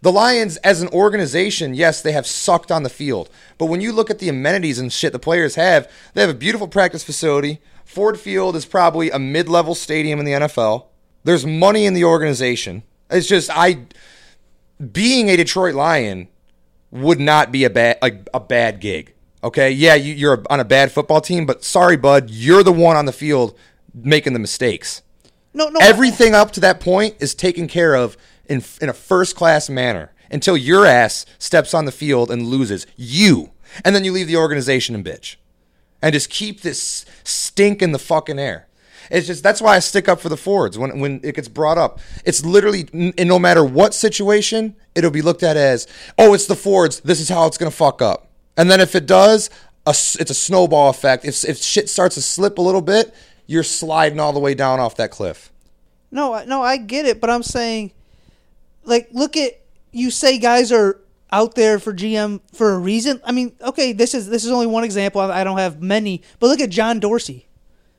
[0.00, 3.28] The Lions, as an organization, yes, they have sucked on the field.
[3.58, 6.34] But when you look at the amenities and shit the players have, they have a
[6.34, 7.60] beautiful practice facility.
[7.84, 10.86] Ford Field is probably a mid level stadium in the NFL.
[11.24, 12.82] There's money in the organization.
[13.10, 13.86] It's just, I,
[14.92, 16.28] being a Detroit Lion
[16.92, 19.14] would not be a bad, like, a bad gig.
[19.42, 19.72] Okay.
[19.72, 23.06] Yeah, you, you're on a bad football team, but sorry, bud, you're the one on
[23.06, 23.58] the field
[23.92, 25.02] making the mistakes.
[25.54, 25.80] No, no.
[25.82, 30.12] Everything up to that point is taken care of in in a first class manner
[30.30, 33.50] until your ass steps on the field and loses you,
[33.84, 35.36] and then you leave the organization and bitch,
[36.00, 38.66] and just keep this stink in the fucking air.
[39.12, 41.76] It's just that's why I stick up for the Fords when when it gets brought
[41.76, 42.00] up.
[42.24, 45.86] It's literally n- no matter what situation, it'll be looked at as
[46.18, 47.00] oh, it's the Fords.
[47.00, 49.50] This is how it's gonna fuck up, and then if it does,
[49.86, 51.26] a it's a snowball effect.
[51.26, 53.14] If if shit starts to slip a little bit,
[53.46, 55.52] you're sliding all the way down off that cliff.
[56.10, 57.92] No, no, I get it, but I'm saying,
[58.84, 59.60] like, look at
[59.92, 63.20] you say guys are out there for GM for a reason.
[63.24, 65.20] I mean, okay, this is this is only one example.
[65.20, 67.46] I don't have many, but look at John Dorsey.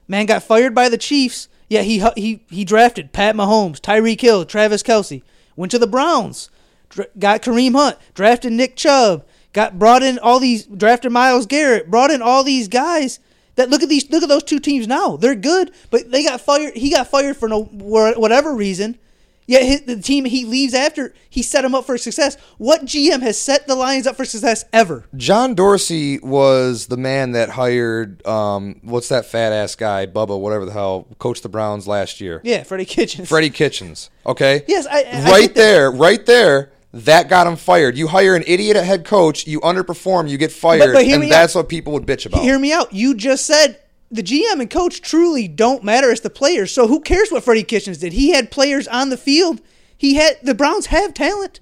[0.08, 1.48] Man got fired by the Chiefs.
[1.70, 5.24] Yeah, he he he drafted Pat Mahomes, Tyreek Hill, Travis Kelce.
[5.56, 6.50] Went to the Browns,
[6.90, 11.90] dra- got Kareem Hunt, drafted Nick Chubb, got brought in all these drafted Myles Garrett,
[11.90, 13.20] brought in all these guys.
[13.56, 15.16] That look at these look at those two teams now.
[15.16, 16.76] They're good, but they got fired.
[16.76, 18.98] He got fired for no whatever reason.
[19.46, 22.38] Yet his, the team he leaves after he set him up for success.
[22.58, 25.06] What GM has set the Lions up for success ever?
[25.18, 30.66] John Dorsey was the man that hired um, what's that fat ass guy, Bubba, whatever
[30.66, 32.40] the hell, coached the Browns last year.
[32.44, 33.28] Yeah, Freddie Kitchens.
[33.28, 34.10] Freddie Kitchens.
[34.26, 34.64] Okay.
[34.68, 36.72] Yes, I- I right there, right there.
[36.94, 37.98] That got him fired.
[37.98, 41.32] You hire an idiot at head coach, you underperform, you get fired, but hear and
[41.32, 42.44] that's what people would bitch about.
[42.44, 42.94] Hear me out.
[42.94, 43.80] You just said
[44.14, 46.12] the GM and coach truly don't matter.
[46.12, 46.72] It's the players.
[46.72, 48.14] So who cares what Freddie Kitchens did?
[48.14, 49.62] He had players on the field.
[49.98, 51.60] He had the Browns have talent.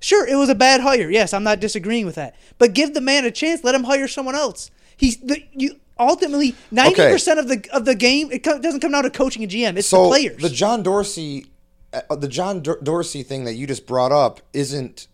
[0.00, 1.10] Sure, it was a bad hire.
[1.10, 2.34] Yes, I'm not disagreeing with that.
[2.58, 3.62] But give the man a chance.
[3.62, 4.70] Let him hire someone else.
[4.96, 8.32] He's the you ultimately ninety percent of the of the game.
[8.32, 9.76] It co- doesn't come down to coaching and GM.
[9.76, 10.42] It's so the players.
[10.42, 11.46] the John Dorsey,
[11.92, 15.06] uh, the John Dor- Dorsey thing that you just brought up isn't.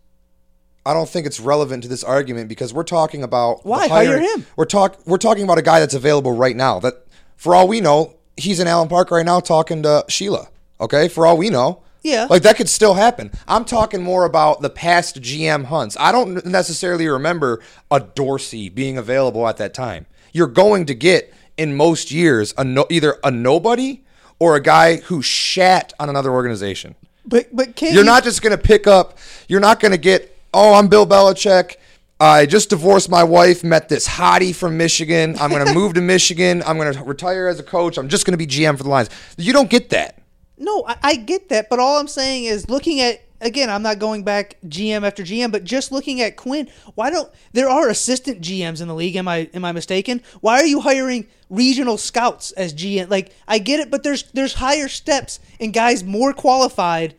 [0.89, 3.89] I don't think it's relevant to this argument because we're talking about Why?
[3.89, 4.47] Hire him.
[4.57, 6.81] We're talk we're talking about a guy that's available right now.
[6.81, 7.05] That
[7.37, 10.49] for all we know, he's in Allen Park right now talking to Sheila.
[10.81, 11.83] Okay, for all we know.
[12.03, 12.27] Yeah.
[12.31, 13.33] Like that could still happen.
[13.47, 15.97] I'm talking more about the past GM hunts.
[16.01, 20.07] I don't necessarily remember a Dorsey being available at that time.
[20.33, 24.03] You're going to get in most years a no, either a nobody
[24.39, 26.95] or a guy who shat on another organization.
[27.27, 29.19] but but You're you- not just going to pick up.
[29.49, 30.35] You're not going to get.
[30.55, 31.77] Oh, I'm Bill Belichick.
[32.21, 33.63] I just divorced my wife.
[33.63, 35.37] Met this hottie from Michigan.
[35.39, 36.63] I'm going to move to Michigan.
[36.67, 37.99] I'm going to retire as a coach.
[37.99, 39.11] I'm just going to be GM for the Lions.
[39.37, 40.21] You don't get that.
[40.57, 43.71] No, I, I get that, but all I'm saying is looking at again.
[43.71, 46.69] I'm not going back GM after GM, but just looking at Quinn.
[46.95, 49.15] Why don't there are assistant GMs in the league?
[49.15, 50.23] Am I am I mistaken?
[50.41, 53.09] Why are you hiring regional scouts as GM?
[53.09, 57.15] Like I get it, but there's there's higher steps and guys more qualified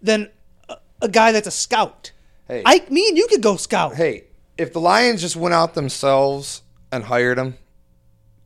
[0.00, 0.30] than
[0.70, 2.12] a, a guy that's a scout.
[2.48, 2.62] Hey.
[2.64, 3.94] I me and you could go scout.
[3.94, 4.24] Hey,
[4.56, 7.56] if the Lions just went out themselves and hired him,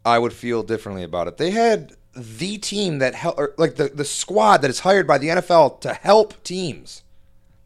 [0.05, 1.37] I would feel differently about it.
[1.37, 5.19] They had the team that help, or like the, the squad that is hired by
[5.19, 7.03] the NFL to help teams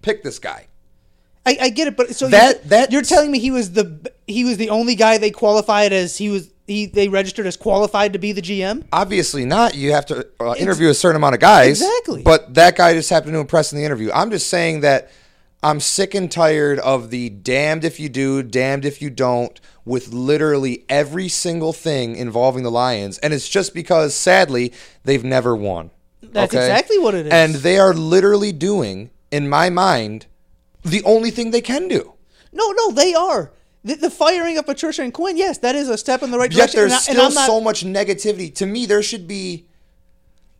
[0.02, 0.66] pick this guy.
[1.44, 4.12] I, I get it, but so That- you're, that- you're telling me he was the
[4.26, 8.12] he was the only guy they qualified as he was he they registered as qualified
[8.12, 8.84] to be the GM.
[8.92, 9.74] Obviously not.
[9.74, 11.80] You have to uh, interview a certain amount of guys.
[11.80, 12.22] Exactly.
[12.22, 14.10] But that guy just happened to impress in the interview.
[14.12, 15.10] I'm just saying that
[15.62, 20.12] I'm sick and tired of the damned if you do, damned if you don't, with
[20.12, 23.18] literally every single thing involving the Lions.
[23.18, 24.72] And it's just because, sadly,
[25.04, 25.90] they've never won.
[26.22, 27.32] That's exactly what it is.
[27.32, 30.26] And they are literally doing, in my mind,
[30.84, 32.12] the only thing they can do.
[32.52, 33.52] No, no, they are.
[33.84, 36.52] The, the firing of Patricia and Quinn, yes, that is a step in the right
[36.52, 36.90] Yet direction.
[36.90, 38.54] Yet there's and I- still I'm not- so much negativity.
[38.56, 39.66] To me, there should be,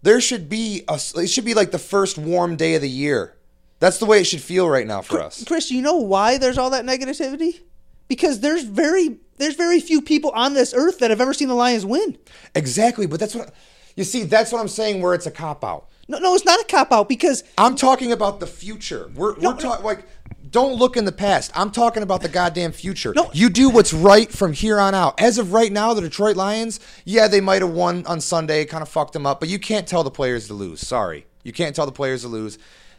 [0.03, 1.01] there should be a.
[1.17, 3.36] It should be like the first warm day of the year.
[3.79, 5.45] That's the way it should feel right now for us.
[5.45, 7.61] Chris, you know why there's all that negativity?
[8.09, 11.55] Because there's very there's very few people on this earth that have ever seen the
[11.55, 12.17] Lions win.
[12.55, 13.53] Exactly, but that's what
[13.97, 14.23] you see.
[14.25, 15.03] That's what I'm saying.
[15.03, 15.89] Where it's a cop out.
[16.09, 19.11] No, no, it's not a cop out because I'm talking about the future.
[19.15, 19.61] We're No, we're no.
[19.61, 20.05] talking like.
[20.49, 21.51] Don't look in the past.
[21.55, 23.12] I'm talking about the goddamn future.
[23.15, 23.29] No.
[23.35, 25.21] You do what's right from here on out.
[25.21, 28.81] As of right now, the Detroit Lions, yeah, they might have won on Sunday, kind
[28.81, 30.81] of fucked them up, but you can't tell the players to lose.
[30.87, 31.27] Sorry.
[31.43, 32.59] You can't tell the players to lose.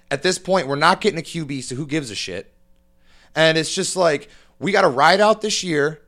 [0.09, 2.53] At this point, we're not getting a QB, so who gives a shit?
[3.35, 6.01] And it's just like we got to ride out this year,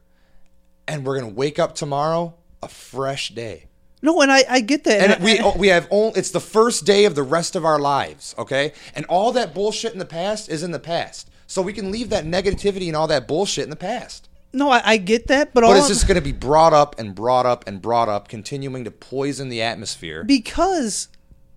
[0.88, 3.66] and we're gonna wake up tomorrow a fresh day.
[4.02, 5.02] No, and I, I get that.
[5.18, 7.66] And we I- we oh, have only it's the first day of the rest of
[7.66, 8.72] our lives, okay?
[8.96, 11.30] And all that bullshit in the past is in the past.
[11.48, 14.30] So we can leave that negativity and all that bullshit in the past.
[14.54, 16.74] no, I, I get that, but, all But it's I'm- just going to be brought
[16.74, 20.24] up and brought up and brought up, continuing to poison the atmosphere.
[20.24, 21.08] because,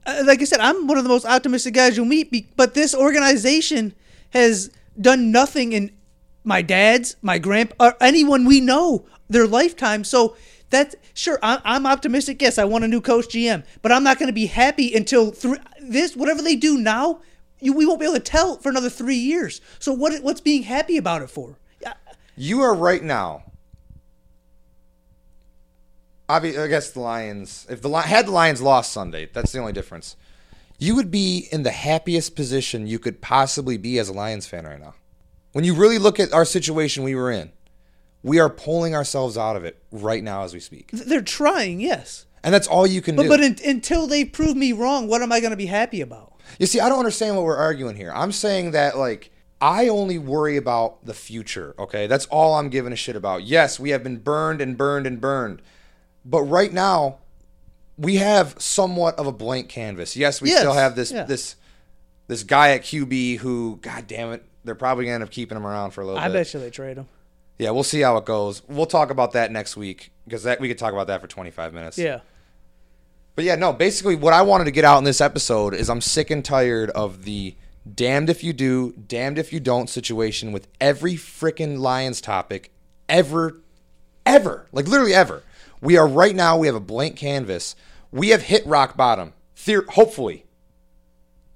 [0.07, 2.57] Uh, like I said, I'm one of the most optimistic guys you'll meet.
[2.57, 3.95] But this organization
[4.31, 5.93] has done nothing in
[6.45, 10.05] my dad's, my grandpa, or anyone we know their lifetime.
[10.05, 10.37] So
[10.71, 11.39] that's sure.
[11.43, 12.43] I'm, I'm optimistic.
[12.43, 15.31] Yes, I want a new coach, GM, but I'm not going to be happy until
[15.31, 17.21] three, this whatever they do now.
[17.61, 19.61] You, we won't be able to tell for another three years.
[19.79, 20.21] So what?
[20.23, 21.59] What's being happy about it for?
[22.37, 23.45] You are right now.
[26.29, 27.67] Obvi- I guess the Lions.
[27.69, 30.17] If the Li- had the Lions lost Sunday, that's the only difference.
[30.79, 34.65] You would be in the happiest position you could possibly be as a Lions fan
[34.67, 34.95] right now.
[35.53, 37.53] When you really look at our situation we were in,
[38.23, 42.27] we are pulling ourselves out of it right now as we speak, They're trying, yes,
[42.43, 43.29] and that's all you can but do.
[43.29, 46.33] but in, until they prove me wrong, what am I going to be happy about?
[46.59, 48.13] You see, I don't understand what we're arguing here.
[48.15, 49.31] I'm saying that like
[49.61, 52.07] I only worry about the future, okay?
[52.09, 53.45] That's all I'm giving a shit about.
[53.45, 55.63] Yes, we have been burned and burned and burned.
[56.25, 57.19] But right now,
[57.99, 60.17] we have somewhat of a blank canvas.
[60.17, 61.25] Yes, we Yes, still have this yeah.
[61.25, 61.57] this
[62.29, 65.67] this guy at QB who, god damn it, they're probably gonna end up keeping him
[65.67, 66.35] around for a little I bit.
[66.35, 67.09] bet you they trade him.
[67.59, 68.63] Yeah, we'll see how it goes.
[68.69, 71.75] We'll talk about that next week because that we could talk about that for 25
[71.75, 71.99] minutes.
[71.99, 72.21] Yeah.
[73.35, 76.01] But yeah, no, basically what I wanted to get out in this episode is I'm
[76.01, 77.55] sick and tired of the
[77.95, 82.73] damned if you do, damned if you don't situation with every freaking Lions topic
[83.09, 83.61] ever,
[84.27, 85.43] ever, like literally ever.
[85.81, 87.75] We are right now, we have a blank canvas.
[88.11, 89.33] We have hit rock bottom.
[89.57, 90.45] Theor- hopefully.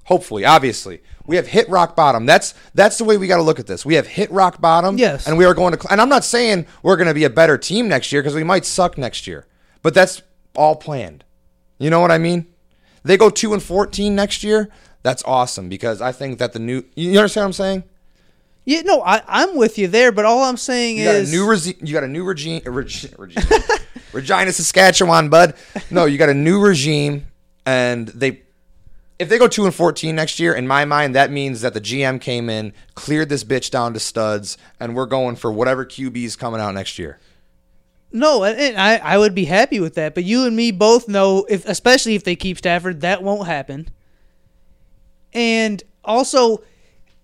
[0.05, 1.03] Hopefully, obviously.
[1.27, 2.27] We have hit rock bottom.
[2.27, 3.85] That's that's the way we got to look at this.
[3.85, 4.97] We have hit rock bottom.
[4.99, 5.27] Yes.
[5.27, 5.81] And we are going to.
[5.81, 8.35] cl- And I'm not saying we're going to be a better team next year because
[8.37, 9.47] we might suck next year,
[9.83, 10.23] but that's
[10.55, 11.25] all planned.
[11.79, 12.47] You know what I mean?
[13.03, 14.69] They go two and fourteen next year.
[15.03, 16.85] That's awesome because I think that the new.
[16.95, 17.85] You understand what I'm saying?
[18.67, 21.33] Yeah, no, I, I'm with you there, but all I'm saying You got a is
[21.33, 21.77] new regime.
[21.81, 22.63] You got a new regime.
[22.67, 23.45] Uh, Reg- regime.
[24.13, 25.55] Regina, Saskatchewan, bud.
[25.91, 27.27] No, you got a new regime,
[27.65, 28.43] and they.
[29.19, 31.81] If they go two and fourteen next year, in my mind, that means that the
[31.81, 36.37] GM came in, cleared this bitch down to studs, and we're going for whatever QB's
[36.37, 37.19] coming out next year.
[38.13, 40.15] no, and I, I would be happy with that.
[40.15, 43.89] But you and me both know, if especially if they keep Stafford, that won't happen.
[45.33, 46.63] And also,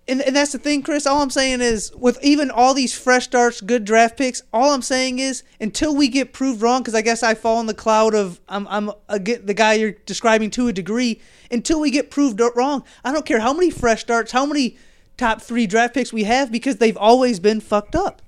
[0.07, 1.07] and, and that's the thing, Chris.
[1.07, 4.81] All I'm saying is, with even all these fresh starts, good draft picks, all I'm
[4.81, 8.13] saying is, until we get proved wrong, because I guess I fall in the cloud
[8.13, 11.21] of I'm I'm a, the guy you're describing to a degree.
[11.49, 14.77] Until we get proved wrong, I don't care how many fresh starts, how many
[15.17, 18.21] top three draft picks we have, because they've always been fucked up.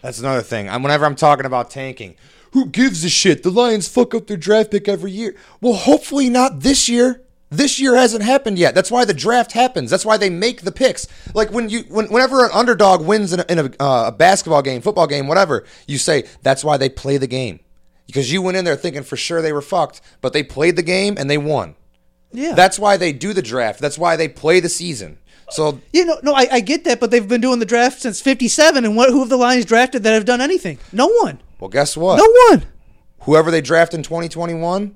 [0.00, 0.70] That's another thing.
[0.70, 2.14] I'm whenever I'm talking about tanking,
[2.52, 3.42] who gives a shit?
[3.42, 5.36] The Lions fuck up their draft pick every year.
[5.60, 7.22] Well, hopefully not this year.
[7.50, 8.74] This year hasn't happened yet.
[8.74, 9.90] That's why the draft happens.
[9.90, 11.06] That's why they make the picks.
[11.34, 14.60] Like when you, when, whenever an underdog wins in a, in a, uh, a basketball
[14.60, 17.60] game, football game, whatever, you say that's why they play the game
[18.08, 20.82] because you went in there thinking for sure they were fucked, but they played the
[20.82, 21.76] game and they won.
[22.32, 23.80] Yeah, That's why they do the draft.
[23.80, 25.18] That's why they play the season.
[25.50, 28.20] So You know, no, I, I get that, but they've been doing the draft since
[28.20, 29.08] '57, and what?
[29.08, 30.78] Who have the Lions drafted that have done anything?
[30.92, 31.40] No one.
[31.58, 32.16] well, guess what?
[32.16, 32.66] No one.
[33.20, 34.94] Whoever they draft in 2021,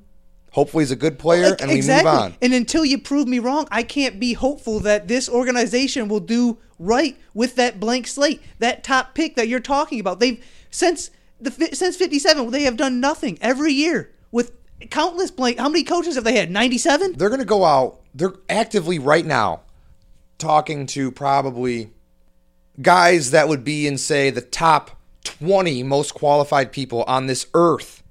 [0.52, 2.10] hopefully he's a good player, Like, and we exactly.
[2.10, 2.34] move on.
[2.40, 6.58] And until you prove me wrong, I can't be hopeful that this organization will do
[6.78, 10.20] right with that blank slate, that top pick that you're talking about.
[10.20, 11.10] They've since
[11.40, 14.52] the since '57, they have done nothing every year with
[14.90, 15.58] countless blank.
[15.58, 16.50] How many coaches have they had?
[16.50, 17.14] '97.
[17.14, 18.00] they're going to go out.
[18.14, 19.62] They're actively right now
[20.38, 21.90] talking to probably
[22.80, 28.01] guys that would be in, say, the top 20 most qualified people on this earth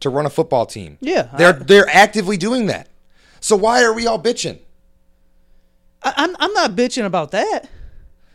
[0.00, 0.98] to run a football team.
[1.00, 2.88] Yeah, They're, I- they're actively doing that.
[3.40, 4.58] So why are we all bitching?
[6.02, 7.68] I, I'm I'm not bitching about that.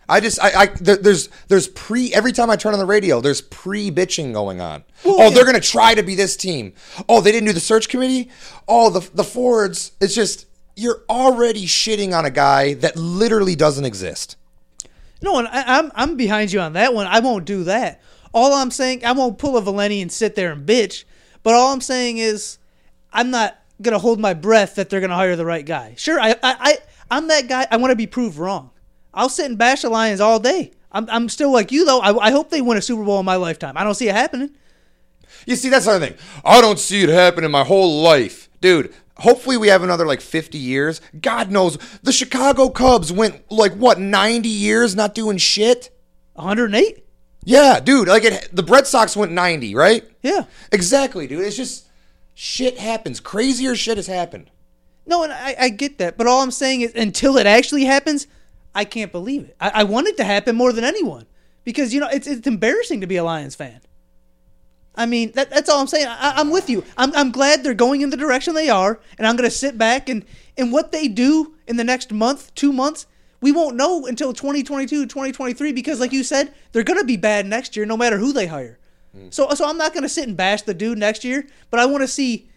[0.07, 3.21] I just I, I there, there's there's pre every time I turn on the radio
[3.21, 4.83] there's pre bitching going on.
[5.03, 5.29] Well, oh, yeah.
[5.31, 6.73] they're gonna try to be this team.
[7.09, 8.29] Oh, they didn't do the search committee.
[8.67, 9.91] Oh, the the forwards.
[9.99, 10.45] It's just
[10.75, 14.37] you're already shitting on a guy that literally doesn't exist.
[15.21, 17.07] No, and I, I'm I'm behind you on that one.
[17.07, 18.01] I won't do that.
[18.33, 21.05] All I'm saying, I won't pull a Valenti and sit there and bitch.
[21.45, 22.57] But all I'm saying is,
[23.13, 25.93] I'm not gonna hold my breath that they're gonna hire the right guy.
[25.95, 26.77] Sure, I I, I
[27.11, 27.67] I'm that guy.
[27.69, 28.71] I want to be proved wrong.
[29.13, 30.71] I'll sit and bash the Lions all day.
[30.91, 31.99] I'm I'm still like you though.
[31.99, 33.77] I, I hope they win a Super Bowl in my lifetime.
[33.77, 34.55] I don't see it happening.
[35.45, 36.17] You see, that's the other thing.
[36.43, 38.91] I don't see it happening in my whole life, dude.
[39.17, 40.99] Hopefully, we have another like 50 years.
[41.21, 41.77] God knows.
[42.01, 45.91] The Chicago Cubs went like, what, 90 years not doing shit?
[46.33, 47.04] 108.
[47.45, 48.07] Yeah, dude.
[48.07, 50.03] Like, it, the Red Sox went 90, right?
[50.21, 50.45] Yeah.
[50.71, 51.45] Exactly, dude.
[51.45, 51.87] It's just
[52.33, 53.19] shit happens.
[53.19, 54.51] Crazier shit has happened.
[55.05, 58.25] No, and I, I get that, but all I'm saying is until it actually happens,
[58.73, 59.55] I can't believe it.
[59.61, 61.27] I, I want it to happen more than anyone
[61.63, 63.81] because you know it's it's embarrassing to be a Lions fan.
[64.95, 66.07] I mean, that, that's all I'm saying.
[66.07, 66.83] I, I'm with you.
[66.97, 69.77] I'm, I'm glad they're going in the direction they are, and I'm going to sit
[69.77, 70.25] back and
[70.57, 73.05] and what they do in the next month, two months,
[73.45, 77.45] we won't know until 2022, 2023 because, like you said, they're going to be bad
[77.45, 78.79] next year, no matter who they hire.
[79.15, 79.31] Mm.
[79.31, 81.85] So, so I'm not going to sit and bash the dude next year, but I
[81.85, 82.49] want to see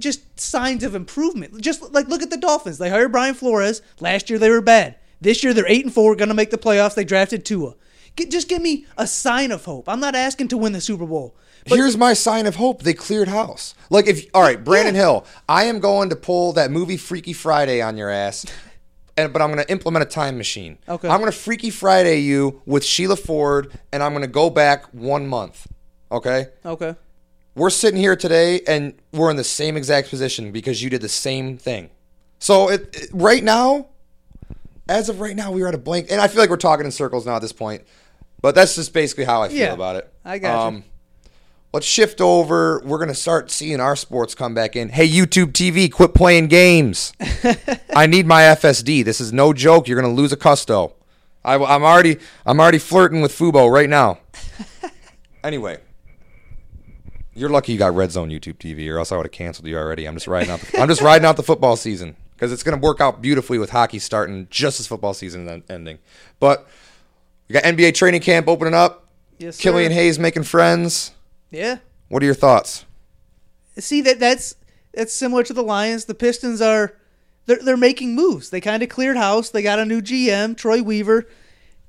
[0.00, 1.60] just signs of improvement.
[1.60, 2.78] Just like look at the Dolphins.
[2.78, 3.82] They hired Brian Flores.
[4.00, 4.96] Last year they were bad.
[5.20, 6.96] This year they're eight and four, going to make the playoffs.
[6.96, 7.76] They drafted Tua.
[8.16, 9.88] Get, just give me a sign of hope.
[9.88, 11.36] I'm not asking to win the Super Bowl.
[11.68, 12.82] But Here's my sign of hope.
[12.82, 13.76] They cleared house.
[13.90, 15.02] Like if all right, Brandon Yeah.
[15.02, 18.44] Hill, I am going to pull that movie Freaky Friday on your ass.
[19.16, 20.78] And, but I'm going to implement a time machine.
[20.88, 21.08] Okay.
[21.08, 24.86] I'm going to Freaky Friday you with Sheila Ford, and I'm going to go back
[24.92, 25.66] one month.
[26.10, 26.46] Okay.
[26.64, 26.94] okay,
[27.54, 31.08] We're sitting here today, and we're in the same exact position because you did the
[31.08, 31.90] same thing.
[32.38, 33.88] So it, it- right now,
[34.88, 36.84] as of right now, we are at a blank, and I feel like we're talking
[36.86, 37.82] in circles now at this point.
[38.40, 40.12] But that's just basically how I feel Yeah, about it.
[40.24, 40.68] I got you.
[40.78, 40.84] Um,
[41.72, 42.82] Let's shift over.
[42.84, 44.90] We're gonna start seeing our sports come back in.
[44.90, 47.14] Hey, YouTube TV, quit playing games.
[47.96, 49.02] I need my FSD.
[49.02, 49.88] This is no joke.
[49.88, 50.92] You're gonna lose a custo.
[51.42, 54.18] I, am already I'm already flirting with Fubo right now.
[55.44, 55.78] anyway,
[57.32, 59.78] you're lucky you got Red Zone YouTube TV, or else I would have canceled you
[59.78, 60.06] already.
[60.06, 60.60] I'm just riding out.
[60.60, 63.70] The, I'm just riding out the football season because it's gonna work out beautifully with
[63.70, 66.00] hockey starting just as football season is ending.
[66.38, 66.68] But
[67.48, 69.06] we got NBA training camp opening up.
[69.38, 69.62] yes, sir.
[69.62, 71.12] Killian Hayes making friends.
[71.52, 71.78] Yeah.
[72.08, 72.84] What are your thoughts?
[73.78, 74.56] See that that's
[74.92, 76.06] that's similar to the Lions.
[76.06, 76.96] The Pistons are
[77.46, 78.50] they're they're making moves.
[78.50, 79.50] They kind of cleared house.
[79.50, 81.26] They got a new GM, Troy Weaver,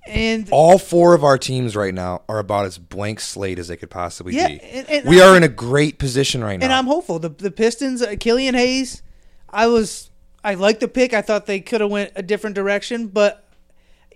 [0.08, 3.76] and All four of our teams right now are about as blank slate as they
[3.78, 4.60] could possibly Yeah, be.
[4.62, 6.66] and- and we I- are in a great position right now.
[6.66, 7.20] and I'm hopeful.
[7.20, 9.02] The the Pistons, uh, Killian Hayes,
[9.50, 10.10] I was
[10.46, 11.14] I liked the pick.
[11.14, 13.48] I thought they could have went a different direction, but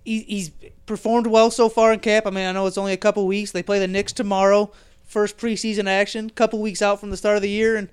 [0.04, 0.52] he, he's
[0.86, 2.26] performed well so far in camp.
[2.28, 3.52] I mean, I know it's only a couple weeks.
[3.52, 4.72] They play the Knicks tomorrow,
[5.18, 7.90] first preseason action, couple weeks out from the start of the year, and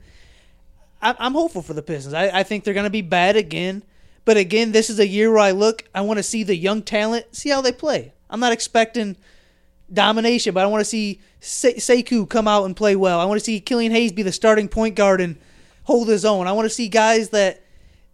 [1.01, 2.13] I, I'm hopeful for the Pistons.
[2.13, 3.83] I, I think they're going to be bad again,
[4.27, 5.85] but again, this is a year where I look.
[5.95, 8.13] I want to see the young talent, see how they play.
[8.29, 9.17] I'm not expecting
[9.91, 13.19] domination, but I want to see Se- Sekou come out and play well.
[13.19, 15.39] I want to see Killian Hayes be the starting point guard and
[15.85, 16.47] hold his own.
[16.47, 17.63] I want to see guys that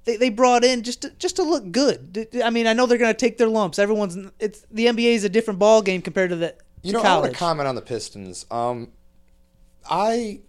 [0.05, 2.29] they, they brought in just to, just to look good.
[2.45, 3.81] I mean, I know they're going to take their lumps.
[3.81, 7.19] Everyone's it's the NBA is a different ball game compared to the you know, I
[7.19, 8.47] want to comment on the Pistons.
[8.51, 8.89] Um,
[9.89, 10.41] I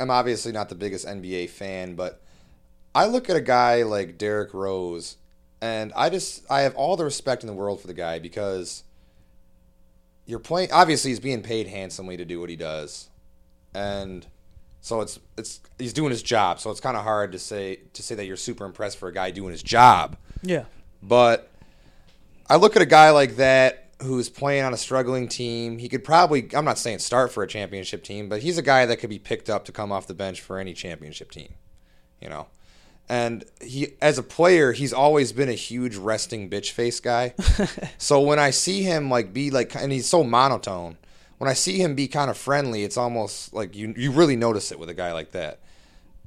[0.00, 2.22] am obviously not the biggest NBA fan, but
[2.94, 5.16] I look at a guy like Derrick Rose,
[5.60, 8.84] and I just I have all the respect in the world for the guy because
[10.26, 10.72] you're playing.
[10.72, 13.08] Obviously, he's being paid handsomely to do what he does,
[13.74, 14.26] and
[14.80, 16.60] so it's it's he's doing his job.
[16.60, 19.12] So it's kind of hard to say to say that you're super impressed for a
[19.12, 20.16] guy doing his job.
[20.42, 20.64] yeah,
[21.02, 21.48] But
[22.50, 25.78] I look at a guy like that who's playing on a struggling team.
[25.78, 28.86] He could probably, I'm not saying start for a championship team, but he's a guy
[28.86, 31.54] that could be picked up to come off the bench for any championship team,
[32.20, 32.46] you know?
[33.08, 37.34] And he, as a player, he's always been a huge resting bitch face guy.
[37.98, 40.96] so when I see him like be like, and he's so monotone,
[41.38, 44.70] when I see him be kind of friendly, it's almost like you, you really notice
[44.70, 45.60] it with a guy like that.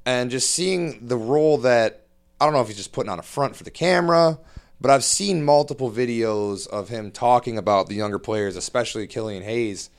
[0.05, 2.05] And just seeing the role that,
[2.39, 4.37] I don't know if he's just putting on a front for the camera,
[4.79, 9.89] but I've seen multiple videos of him talking about the younger players, especially Killian Hayes,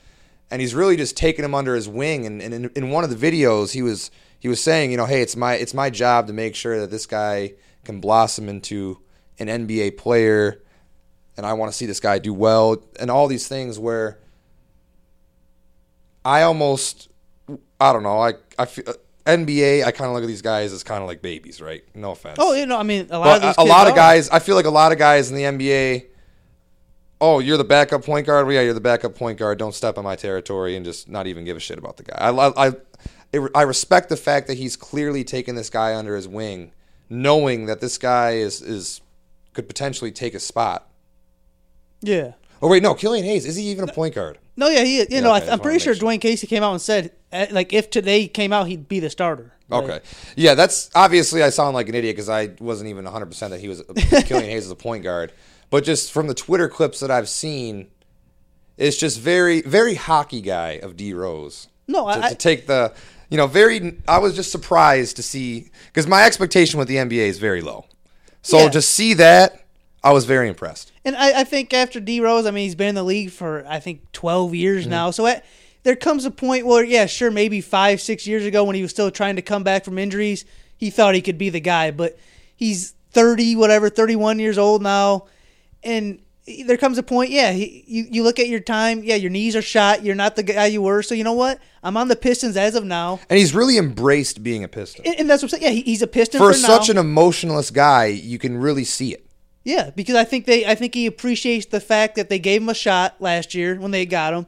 [0.49, 2.25] and he's really just taking them under his wing.
[2.25, 5.05] And, and in, in one of the videos, he was he was saying, you know,
[5.05, 7.53] hey, it's my it's my job to make sure that this guy
[7.83, 8.99] can blossom into
[9.39, 10.61] an NBA player,
[11.35, 14.19] and I want to see this guy do well, and all these things where
[16.23, 17.09] I almost
[17.79, 18.93] I don't know, I I feel.
[19.27, 21.83] NBA, I kind of look at these guys as kind of like babies, right?
[21.93, 22.37] No offense.
[22.39, 24.29] Oh, you know, I mean, a lot But of these a, a lot of guys,
[24.29, 26.05] I feel like a lot of guys in the NBA.
[27.19, 28.45] Oh, you're the backup point guard.
[28.45, 29.57] Well, yeah, you're the backup point guard.
[29.57, 32.15] Don't step on my territory and just not even give a shit about the guy.
[32.17, 32.73] I, I, I,
[33.53, 36.71] I respect the fact that he's clearly taken this guy under his wing,
[37.09, 39.01] knowing that this guy is is
[39.53, 40.89] could potentially take a spot.
[42.01, 42.33] Yeah.
[42.61, 44.37] Oh wait, no, Killian Hayes is he even a point guard?
[44.55, 44.99] No, yeah, he.
[45.13, 45.93] You know, okay, I, I'm pretty sure.
[45.93, 49.53] Dwane Casey came out and said, like, if today came out, he'd be the starter.
[49.69, 49.99] Like, Okay.
[50.35, 53.67] Yeah, that's obviously I sound like an idiot because I wasn't even 100% that he
[53.67, 53.83] was
[54.25, 55.33] Killian Hayes as a point guard.
[55.69, 57.87] But just from the Twitter clips that I've seen,
[58.77, 61.67] it's just very, very hockey guy of D Rose.
[61.87, 62.93] No, to, I, to take the,
[63.29, 63.97] you know, very.
[64.07, 67.85] I was just surprised to see because my expectation with the NBA is very low.
[68.43, 68.69] So Yeah.
[68.69, 69.63] to see that,
[70.03, 70.93] I was very impressed.
[71.03, 73.65] And I, I think after D Rose, I mean, he's been in the league for
[73.67, 74.91] I think twelve years Mm-hmm.
[74.91, 75.11] now.
[75.11, 75.43] So at,
[75.87, 78.91] there comes a point where, yeah, sure, maybe five, six years ago when he was
[78.91, 80.43] still trying to come back from injuries,
[80.75, 81.91] he thought he could be the guy.
[81.91, 82.19] But
[82.57, 85.27] he's thirty, whatever, thirty-one years old now,
[85.81, 86.19] and
[86.65, 89.55] there comes a point, yeah, he, you you look at your time, yeah, your knees
[89.55, 91.01] are shot, you're not the guy you were.
[91.01, 91.61] So you know what?
[91.81, 95.05] I'm on the Pistons as of now, And he's really embraced being a Piston.
[95.05, 95.63] and, and that's what I'm saying.
[95.63, 99.13] Yeah, he, he's a Piston For for, such an emotionless guy, you can really see
[99.13, 99.25] it.
[99.63, 102.67] Yeah, because I think they I think he appreciates the fact that they gave him
[102.67, 104.47] a shot last year when they got him.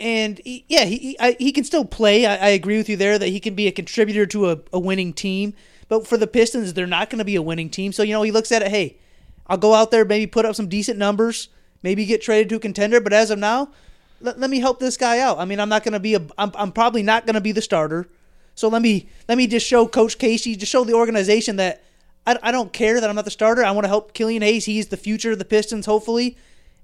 [0.00, 2.24] And he, yeah, he he, I, he can still play.
[2.24, 4.78] I, I agree with you there that he can be a contributor to a, a
[4.78, 5.54] winning team.
[5.88, 7.92] But for the Pistons, they're not going to be a winning team.
[7.92, 8.68] So you know, he looks at it.
[8.68, 8.98] Hey,
[9.46, 11.48] I'll go out there, maybe put up some decent numbers,
[11.82, 13.00] maybe get traded to a contender.
[13.00, 13.72] But as of now,
[14.20, 15.38] let, let me help this guy out.
[15.38, 16.20] I mean, I'm not going to be a.
[16.36, 18.08] I'm, I'm probably not going to be the starter.
[18.54, 21.82] So let me let me just show Coach Casey, just show the organization that
[22.26, 23.64] I, I don't care that I'm not the starter.
[23.64, 24.66] I want to help Killian Hayes.
[24.66, 26.36] He's the future of the Pistons, hopefully.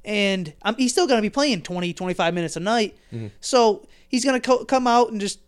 [0.04, 2.96] And I'm, he's still going to be playing 20, 25 minutes a night.
[3.12, 3.28] Mm-hmm.
[3.40, 5.40] So he's going to co- come out and just.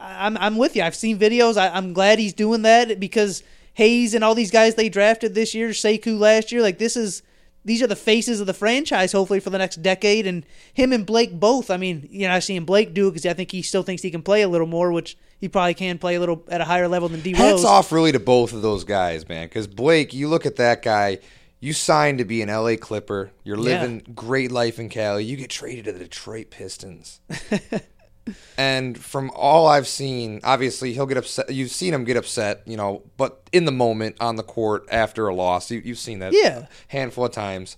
[0.00, 0.82] I'm, I'm with you.
[0.82, 1.56] I've seen videos.
[1.56, 3.42] I, I'm glad he's doing that because
[3.74, 7.22] Hayes and all these guys they drafted this year, Sekou last year, like this is.
[7.64, 11.04] These are the faces of the franchise, hopefully for the next decade, and him and
[11.04, 11.70] Blake both.
[11.70, 14.00] I mean, you know, I've seen Blake do it because I think he still thinks
[14.00, 16.64] he can play a little more, which he probably can play a little at a
[16.64, 17.40] higher level than D Rose.
[17.40, 19.46] Hats off really to both of those guys, man.
[19.46, 21.18] Because Blake, you look at that guy.
[21.60, 23.32] You signed to be an LA Clipper.
[23.44, 23.80] You're Yeah.
[23.82, 25.24] living great life in Cali.
[25.24, 27.20] You get traded to the Detroit Pistons.
[28.56, 31.50] and from all I've seen, obviously he'll get upset.
[31.52, 35.26] You've seen him get upset, you know, but in the moment on the court after
[35.28, 36.58] a loss, you, you've seen that Yeah.
[36.58, 37.76] a handful of times.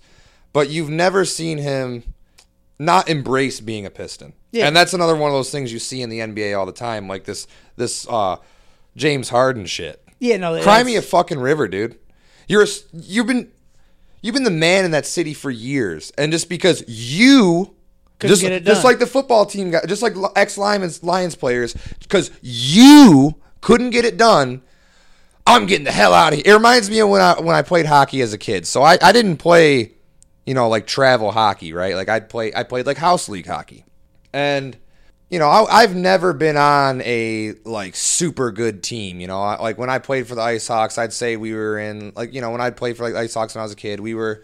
[0.53, 2.03] But you've never seen him
[2.77, 4.33] not embrace being a Piston.
[4.51, 4.67] Yeah.
[4.67, 7.07] And that's another one of those things you see in the NBA all the time,
[7.07, 8.35] like this this uh,
[8.97, 10.03] James Harden shit.
[10.19, 11.97] Yeah, no, Cry me a fucking river, dude.
[12.47, 13.49] You're a, you've been
[14.21, 17.75] you've been the man in that city for years, and just because you
[18.19, 21.75] Couldn't just get it just like the football team just like ex Lions Lions players,
[21.99, 24.61] because you couldn't get it done.
[25.45, 26.53] I'm getting the hell out of here.
[26.53, 28.67] It reminds me of when I when I played hockey as a kid.
[28.67, 29.93] So I, I didn't play,
[30.45, 31.95] you know, like travel hockey, right?
[31.95, 33.85] Like I'd play I played like house league hockey,
[34.31, 34.77] and
[35.31, 39.19] you know I, I've never been on a like super good team.
[39.19, 41.79] You know, I, like when I played for the Ice Hawks, I'd say we were
[41.79, 43.77] in like you know when I played for like Ice Hawks when I was a
[43.77, 44.43] kid, we were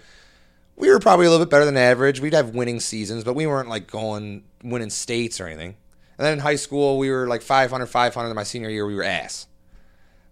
[0.78, 2.22] we were probably a little bit better than average.
[2.22, 5.76] We'd have winning seasons, but we weren't like going winning states or anything.
[6.18, 8.34] And then in high school, we were like 500, 500.
[8.34, 9.48] My senior year, we were ass.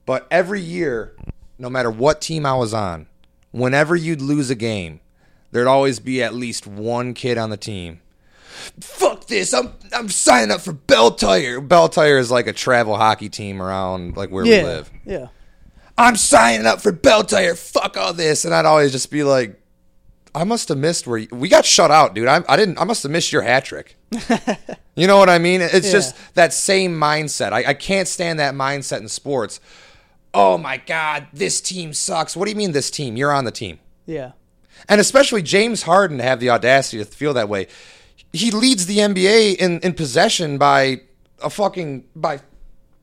[0.06, 1.16] But every year,
[1.60, 3.08] no matter what team I was on,
[3.52, 5.00] whenever you'd lose a game,
[5.52, 8.02] there'd always be at least one kid on the team.
[8.80, 9.54] Fuck this!
[9.54, 11.62] I'm I'm signing up for Bell Tire.
[11.62, 14.92] Bell Tire is like a travel hockey team around like where yeah, we live.
[15.06, 15.28] yeah.
[15.98, 17.56] I'm signing up for Bell Tire.
[17.56, 19.62] Fuck all this, and I'd always just be like,
[20.34, 22.28] I must have missed where you, we got shut out, dude.
[22.28, 22.80] I, I didn't.
[22.80, 23.96] I must have missed your hat trick.
[24.96, 25.62] you know what I mean?
[25.62, 25.92] It's Yeah.
[25.94, 27.54] just that same mindset.
[27.54, 29.60] I, I can't stand that mindset in sports.
[30.34, 32.36] Oh my god, this team sucks.
[32.36, 33.16] What do you mean this team?
[33.16, 34.34] You're on the team, Yeah.
[34.90, 37.68] and especially James Harden to have the audacity to feel that way.
[38.36, 41.02] He leads the NBA in in possession by
[41.44, 42.40] a fucking by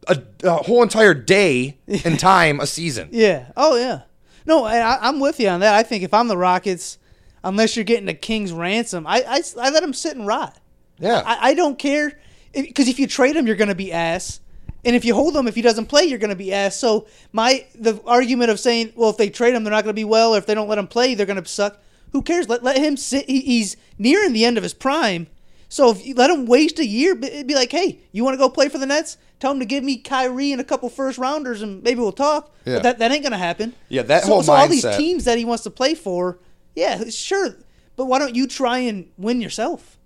[0.08, 3.08] a, a whole entire day in time a season.
[3.12, 3.52] Yeah.
[3.56, 4.02] Oh, yeah.
[4.46, 5.74] No, I, I- I'm with you on that.
[5.74, 6.98] I think if I'm the Rockets,
[7.44, 10.58] unless you're getting a king's ransom, I, I, I let him sit and rot.
[10.98, 11.22] Yeah.
[11.24, 12.18] I, I don't care.
[12.52, 14.40] Because if you trade him, you're going to be ass.
[14.84, 16.76] And if you hold him, if he doesn't play, you're going to be ass.
[16.76, 19.98] So my the argument of saying, well, if they trade him, they're not going to
[20.00, 21.80] be well, or if they don't let him play, they're going to suck.
[22.12, 22.48] Who cares?
[22.48, 23.28] Let let him sit.
[23.28, 25.26] He, he's nearing the end of his prime.
[25.68, 28.38] So if you let him waste a year, it'd be like, hey, you want to
[28.38, 29.16] go play for the Nets?
[29.40, 32.54] Tell him to give me Kyrie and a couple first rounders, and maybe we'll talk.
[32.66, 32.74] Yeah.
[32.74, 33.74] But that, that ain't going to happen.
[33.88, 36.38] Yeah, that so, whole so all these teams that he wants to play for,
[36.76, 37.56] yeah, sure.
[37.96, 39.98] But why don't you try and win yourself?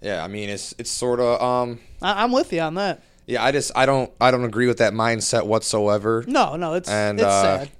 [0.00, 3.02] Yeah, I mean it's it's sort of um I, I'm with you on that.
[3.26, 6.24] yeah, I just I don't I don't agree with that mindset whatsoever.
[6.26, 7.70] No, no, it's And, it's uh, sad.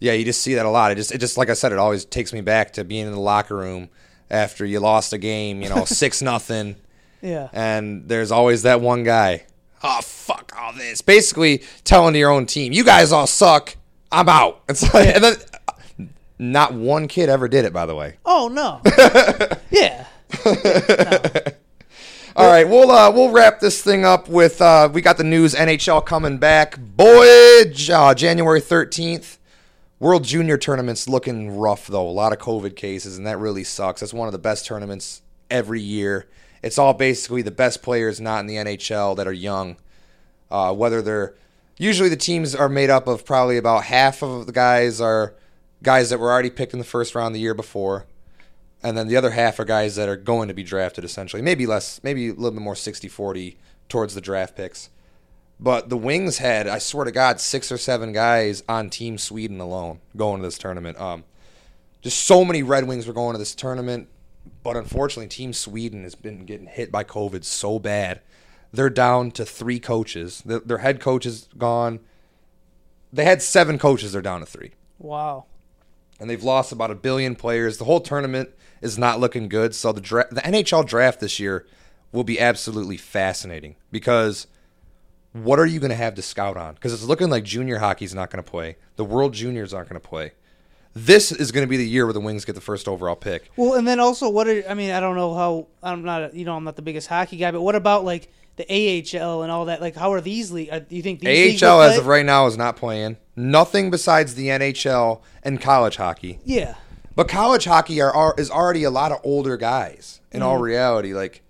[0.00, 0.92] Yeah, you just see that a lot.
[0.92, 3.12] It just it just like I said, it always takes me back to being in
[3.12, 3.88] the locker room
[4.30, 6.76] after you lost a game, you know, six nothing,
[7.22, 9.44] Yeah, and there's always that one guy.
[9.82, 11.00] Oh fuck all this!
[11.02, 13.76] Basically telling your own team, you guys all suck.
[14.10, 14.62] I'm out.
[14.68, 15.34] It's like, and then
[16.38, 17.72] not one kid ever did it.
[17.72, 18.16] By the way.
[18.24, 18.80] Oh no.
[19.70, 20.06] yeah.
[22.36, 25.54] All right, we'll uh, we'll wrap this thing up with uh, we got the news
[25.54, 26.76] NHL coming back.
[26.78, 29.38] Boy, uh, January thirteenth,
[30.04, 32.06] World Junior tournaments looking rough though.
[32.06, 34.02] A lot of COVID cases, and that really sucks.
[34.02, 36.28] That's one of the best tournaments every year.
[36.62, 39.78] It's all basically the best players not in the NHL that are young
[40.50, 41.32] Uh, whether they're
[41.78, 45.32] usually the teams are made up of probably about half of the guys are
[45.82, 48.04] guys that were already picked in the first round the year before,
[48.82, 51.40] and then the other half are guys that are going to be drafted essentially.
[51.40, 53.56] Maybe less, maybe a little bit more 60-40
[53.88, 54.90] towards the draft picks.
[55.60, 59.60] But the Wings had, I swear to God, six or seven guys on Team Sweden
[59.60, 61.00] alone going to this tournament.
[61.00, 61.24] Um,
[62.02, 64.08] just so many Red Wings were going to this tournament,
[64.62, 68.20] but unfortunately, Team Sweden has been getting hit by COVID so bad.
[68.72, 70.42] They're down to three coaches.
[70.44, 72.00] Their, their head coach is gone.
[73.12, 74.12] They had seven coaches.
[74.12, 75.44] They're down to three, Wow.
[76.18, 77.78] and they've lost about a billion players.
[77.78, 78.50] The whole tournament
[78.82, 79.74] is not looking good.
[79.74, 81.64] So the dra- the NHL draft this year
[82.10, 84.48] will be absolutely fascinating because
[85.34, 86.74] what are you going to have to scout on?
[86.74, 88.76] Because it's looking like junior hockey's not going to play.
[88.96, 90.32] The World Juniors aren't going to play.
[90.94, 93.50] This is going to be the year where the Wings get the first overall pick.
[93.56, 94.92] Well, and then also, what are I mean?
[94.92, 97.62] I don't know how I'm not you know I'm not the biggest hockey guy, but
[97.62, 99.80] what about like the AHL and all that?
[99.80, 100.68] Like, how are these league?
[100.70, 103.16] uh, Do you think these AHL as of right now is not playing.
[103.34, 106.38] Nothing besides the NHL and college hockey.
[106.44, 106.76] Yeah,
[107.16, 110.20] But college hockey are, are is already a lot of older guys.
[110.30, 111.42] In all reality, like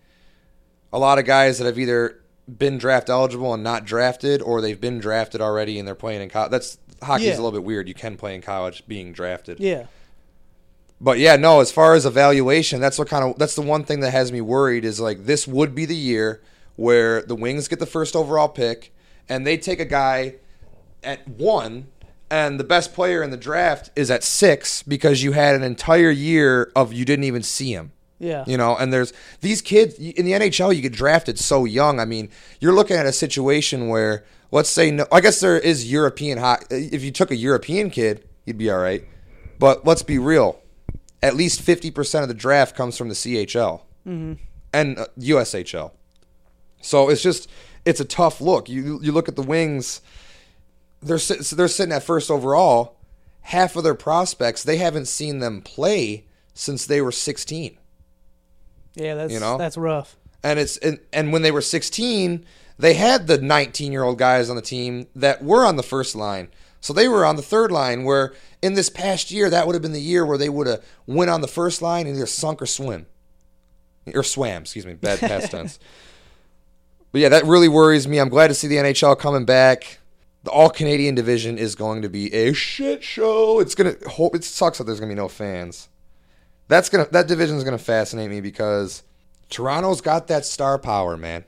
[0.91, 4.80] a lot of guys that have either been draft eligible and not drafted, or they've
[4.80, 6.51] been drafted already and they're playing in college.
[6.51, 7.32] That's hockey's Yeah.
[7.34, 7.88] a little bit weird.
[7.88, 9.61] You can play in college being drafted.
[9.61, 9.84] yeah,
[11.01, 11.61] But yeah, no.
[11.61, 14.40] As far as evaluation, that's what kind of that's the one thing that has me
[14.40, 16.42] worried is like this would be the year
[16.76, 18.92] where the Wings get the first overall pick
[19.28, 20.34] and they take a guy
[21.03, 21.86] at one,
[22.30, 26.11] and the best player in the draft is at six because you had an entire
[26.11, 27.92] year of you didn't even see him.
[28.24, 28.44] Yeah.
[28.46, 30.74] You know, and there's these kids in the NHL.
[30.74, 32.00] You get drafted so young.
[32.00, 35.90] I mean, you're looking at a situation where, let's say, no, I guess there is
[35.90, 36.88] European hockey.
[36.92, 39.04] If you took a European kid, you'd be all right.
[39.58, 40.60] But let's be real.
[41.22, 43.82] At least fifty percent of the draft comes from the CHL
[44.72, 45.92] and uh, USHL.
[46.82, 47.48] So it's just
[47.84, 48.68] it's a tough look.
[48.68, 50.00] You you look at the Wings.
[51.02, 52.96] They're sit- they're sitting at first overall.
[53.42, 57.78] Half of their prospects they haven't seen them play since they were sixteen
[58.95, 59.59] Yeah, that's You know?
[59.59, 60.16] that's rough.
[60.42, 62.45] and it's and, and when they were 16
[62.78, 66.16] they had the 19 year old guys on the team that were on the first
[66.16, 66.49] line.
[66.80, 69.82] So they were on the third line where in this past year that would have
[69.82, 72.61] been the year where they would have went on the first line and either sunk
[72.61, 73.07] or swim.
[74.14, 75.78] Or swam excuse me bad past tense
[77.12, 78.18] but yeah that really worries me.
[78.18, 79.99] I'm glad to see the nhl coming back.
[80.42, 83.61] The all canadian division is going to be a shit show.
[83.61, 85.88] It's gonna hope it sucks that there's gonna be no fans
[86.68, 89.02] that's gonna that division is gonna fascinate me because
[89.50, 91.44] Toronto's got that star power, man.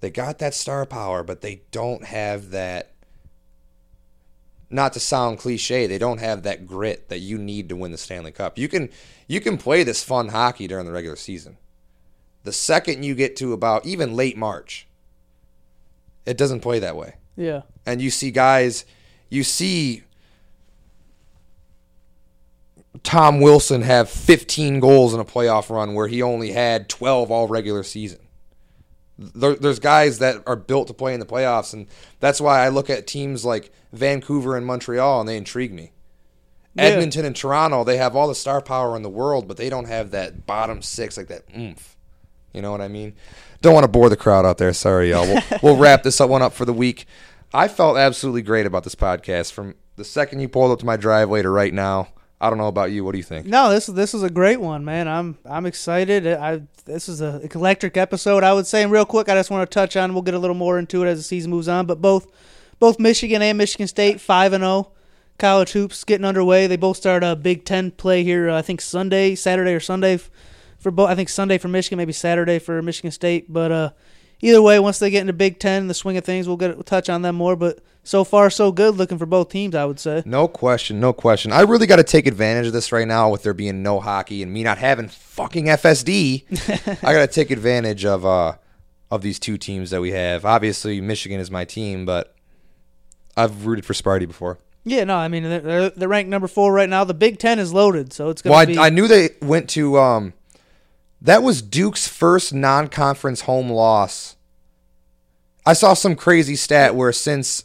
[0.00, 2.90] They got that star power, but they don't have that.
[4.68, 7.98] Not to sound cliche, they don't have that grit that you need to win the
[7.98, 8.58] Stanley Cup.
[8.58, 8.88] You can
[9.28, 11.58] you can play this fun hockey during the regular season.
[12.44, 14.88] The second you get to about even late March,
[16.26, 18.84] it doesn't play that way Yeah, and you see guys,
[19.28, 20.02] you see
[23.02, 27.48] Tom Wilson have 15 goals in a playoff run where he only had 12 all
[27.48, 28.20] regular season.
[29.18, 31.86] There, there's guys that are built to play in the playoffs, and
[32.20, 35.92] that's why I look at teams like Vancouver and Montreal, and they intrigue me.
[36.74, 36.84] Yeah.
[36.84, 39.88] Edmonton and Toronto, they have all the star power in the world, but they don't
[39.88, 41.96] have that bottom six, like that oomph.
[42.52, 43.14] You know what I mean?
[43.60, 44.72] Don't want to bore the crowd out there.
[44.72, 45.26] Sorry, y'all.
[45.26, 47.06] We'll, we'll wrap this up one up for the week.
[47.52, 50.96] I felt absolutely great about this podcast from the second you pulled up to my
[50.96, 52.08] driveway to right now.
[52.42, 53.04] I don't know about you.
[53.04, 53.46] What do you think?
[53.46, 55.06] no, this this is a great one, man.
[55.06, 56.26] I'm I'm excited.
[56.26, 58.82] I this is a electric episode, I would say.
[58.82, 60.12] And real quick, I just want to touch on.
[60.12, 61.86] We'll get a little more into it as the season moves on.
[61.86, 62.26] But both
[62.80, 64.90] both Michigan and Michigan State five and zero
[65.38, 66.66] college hoops getting underway.
[66.66, 68.50] They both start a Big Ten play here.
[68.50, 70.18] Uh, I think Sunday, Saturday or Sunday
[70.78, 71.10] for both.
[71.10, 73.52] I think Sunday for Michigan, maybe Saturday for Michigan State.
[73.52, 73.90] But uh,
[74.42, 76.82] either way, once they get into Big Ten, the swing of things, we'll get we'll
[76.82, 77.56] touch on them more.
[77.56, 78.96] But so far, so good.
[78.96, 80.22] Looking for both teams, I would say.
[80.26, 81.52] No question, no question.
[81.52, 84.42] I really got to take advantage of this right now with there being no hockey
[84.42, 86.98] and me not having fucking FSD.
[87.04, 88.54] I got to take advantage of uh
[89.10, 90.44] of these two teams that we have.
[90.44, 92.34] Obviously, Michigan is my team, but
[93.36, 94.58] I've rooted for Sparty before.
[94.84, 97.04] Yeah, no, I mean they're- they're, ranked number four right now.
[97.04, 98.76] The Big Ten is loaded, so it's gonna Well, be.
[98.78, 100.32] I, I knew they went to um
[101.22, 104.36] that was Duke's first non-conference home loss.
[105.64, 107.64] I saw some crazy stat where since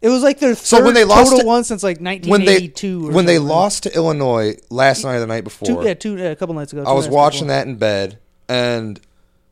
[0.00, 3.00] it was like their third So when they lost total to- one since like 1982.
[3.00, 5.86] when they or when they lost to Illinois last night or the night before, two,
[5.86, 6.84] yeah, two, yeah, a couple nights ago.
[6.86, 8.18] I was watching that in bed,
[8.48, 9.00] and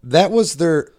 [0.03, 0.91] that was their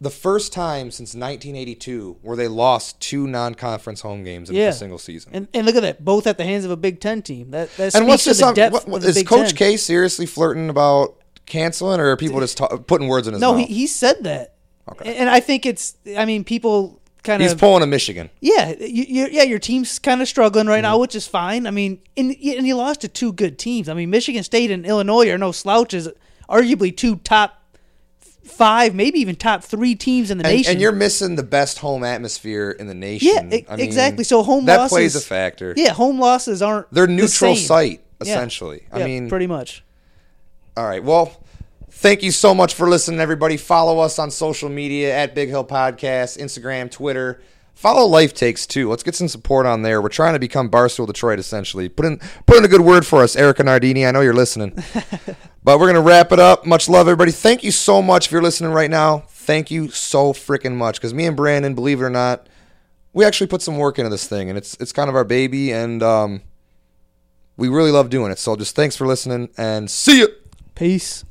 [0.00, 4.68] the first time since 1982 where they lost two non-conference home games in Yeah.
[4.68, 5.30] a single season.
[5.34, 7.50] And, and look at that, both at the hands of a Big Ten team.
[7.52, 8.54] That that And what's this the on?
[8.54, 9.56] depth What, what, of the is Big Coach Ten.
[9.56, 11.16] K seriously flirting about
[11.46, 13.52] canceling, or are people just ta- putting words in his mouth?
[13.54, 13.68] No, mouth?
[13.68, 14.54] he, he said that.
[14.92, 15.16] Okay.
[15.16, 15.96] And I think it's.
[16.16, 18.30] I mean, people kind of He's of pulling a Michigan.
[18.40, 20.82] yeah, you, you, yeah, your team's kind of struggling right Mm-hmm.
[20.82, 21.66] now, which is fine.
[21.66, 23.88] I mean, and, and you lost to two good teams.
[23.88, 26.08] I mean, Michigan State and Illinois are no slouches.
[26.48, 27.60] Arguably two top
[28.44, 30.72] five, maybe even top three teams in the And, nation.
[30.72, 33.28] and you're missing the best home atmosphere in the nation.
[33.50, 34.22] yeah, e- I mean, exactly.
[34.22, 35.74] So home that losses plays a factor.
[35.76, 37.66] Yeah, home losses aren't They're the neutral same.
[37.66, 38.34] site Yeah.
[38.34, 38.86] essentially.
[38.92, 39.82] I Yeah, mean, pretty much.
[40.76, 41.02] All right.
[41.02, 41.32] Well,
[41.90, 43.56] thank you so much for listening, everybody.
[43.56, 47.40] Follow us on social media at Big Hill Podcast, Instagram, Twitter.
[47.72, 48.90] Follow Life Takes too.
[48.90, 50.02] Let's get some support on there.
[50.02, 51.88] We're trying to become Barstool Detroit, essentially.
[51.88, 54.04] Put in put in a good word for us, Erika Nardini.
[54.04, 54.74] I know you're listening.
[55.64, 56.66] but we're gonna wrap it up.
[56.66, 57.32] Much love, everybody.
[57.32, 59.20] Thank you so much if you're listening right now.
[59.28, 60.96] Thank you so freaking much.
[60.96, 62.48] Because me and Brandon, believe it or not,
[63.14, 65.72] we actually put some work into this thing, and it's it's kind of our baby,
[65.72, 66.42] and um,
[67.56, 68.38] we really love doing it.
[68.38, 70.28] So just thanks for listening, and see you.
[70.76, 71.24] Peace.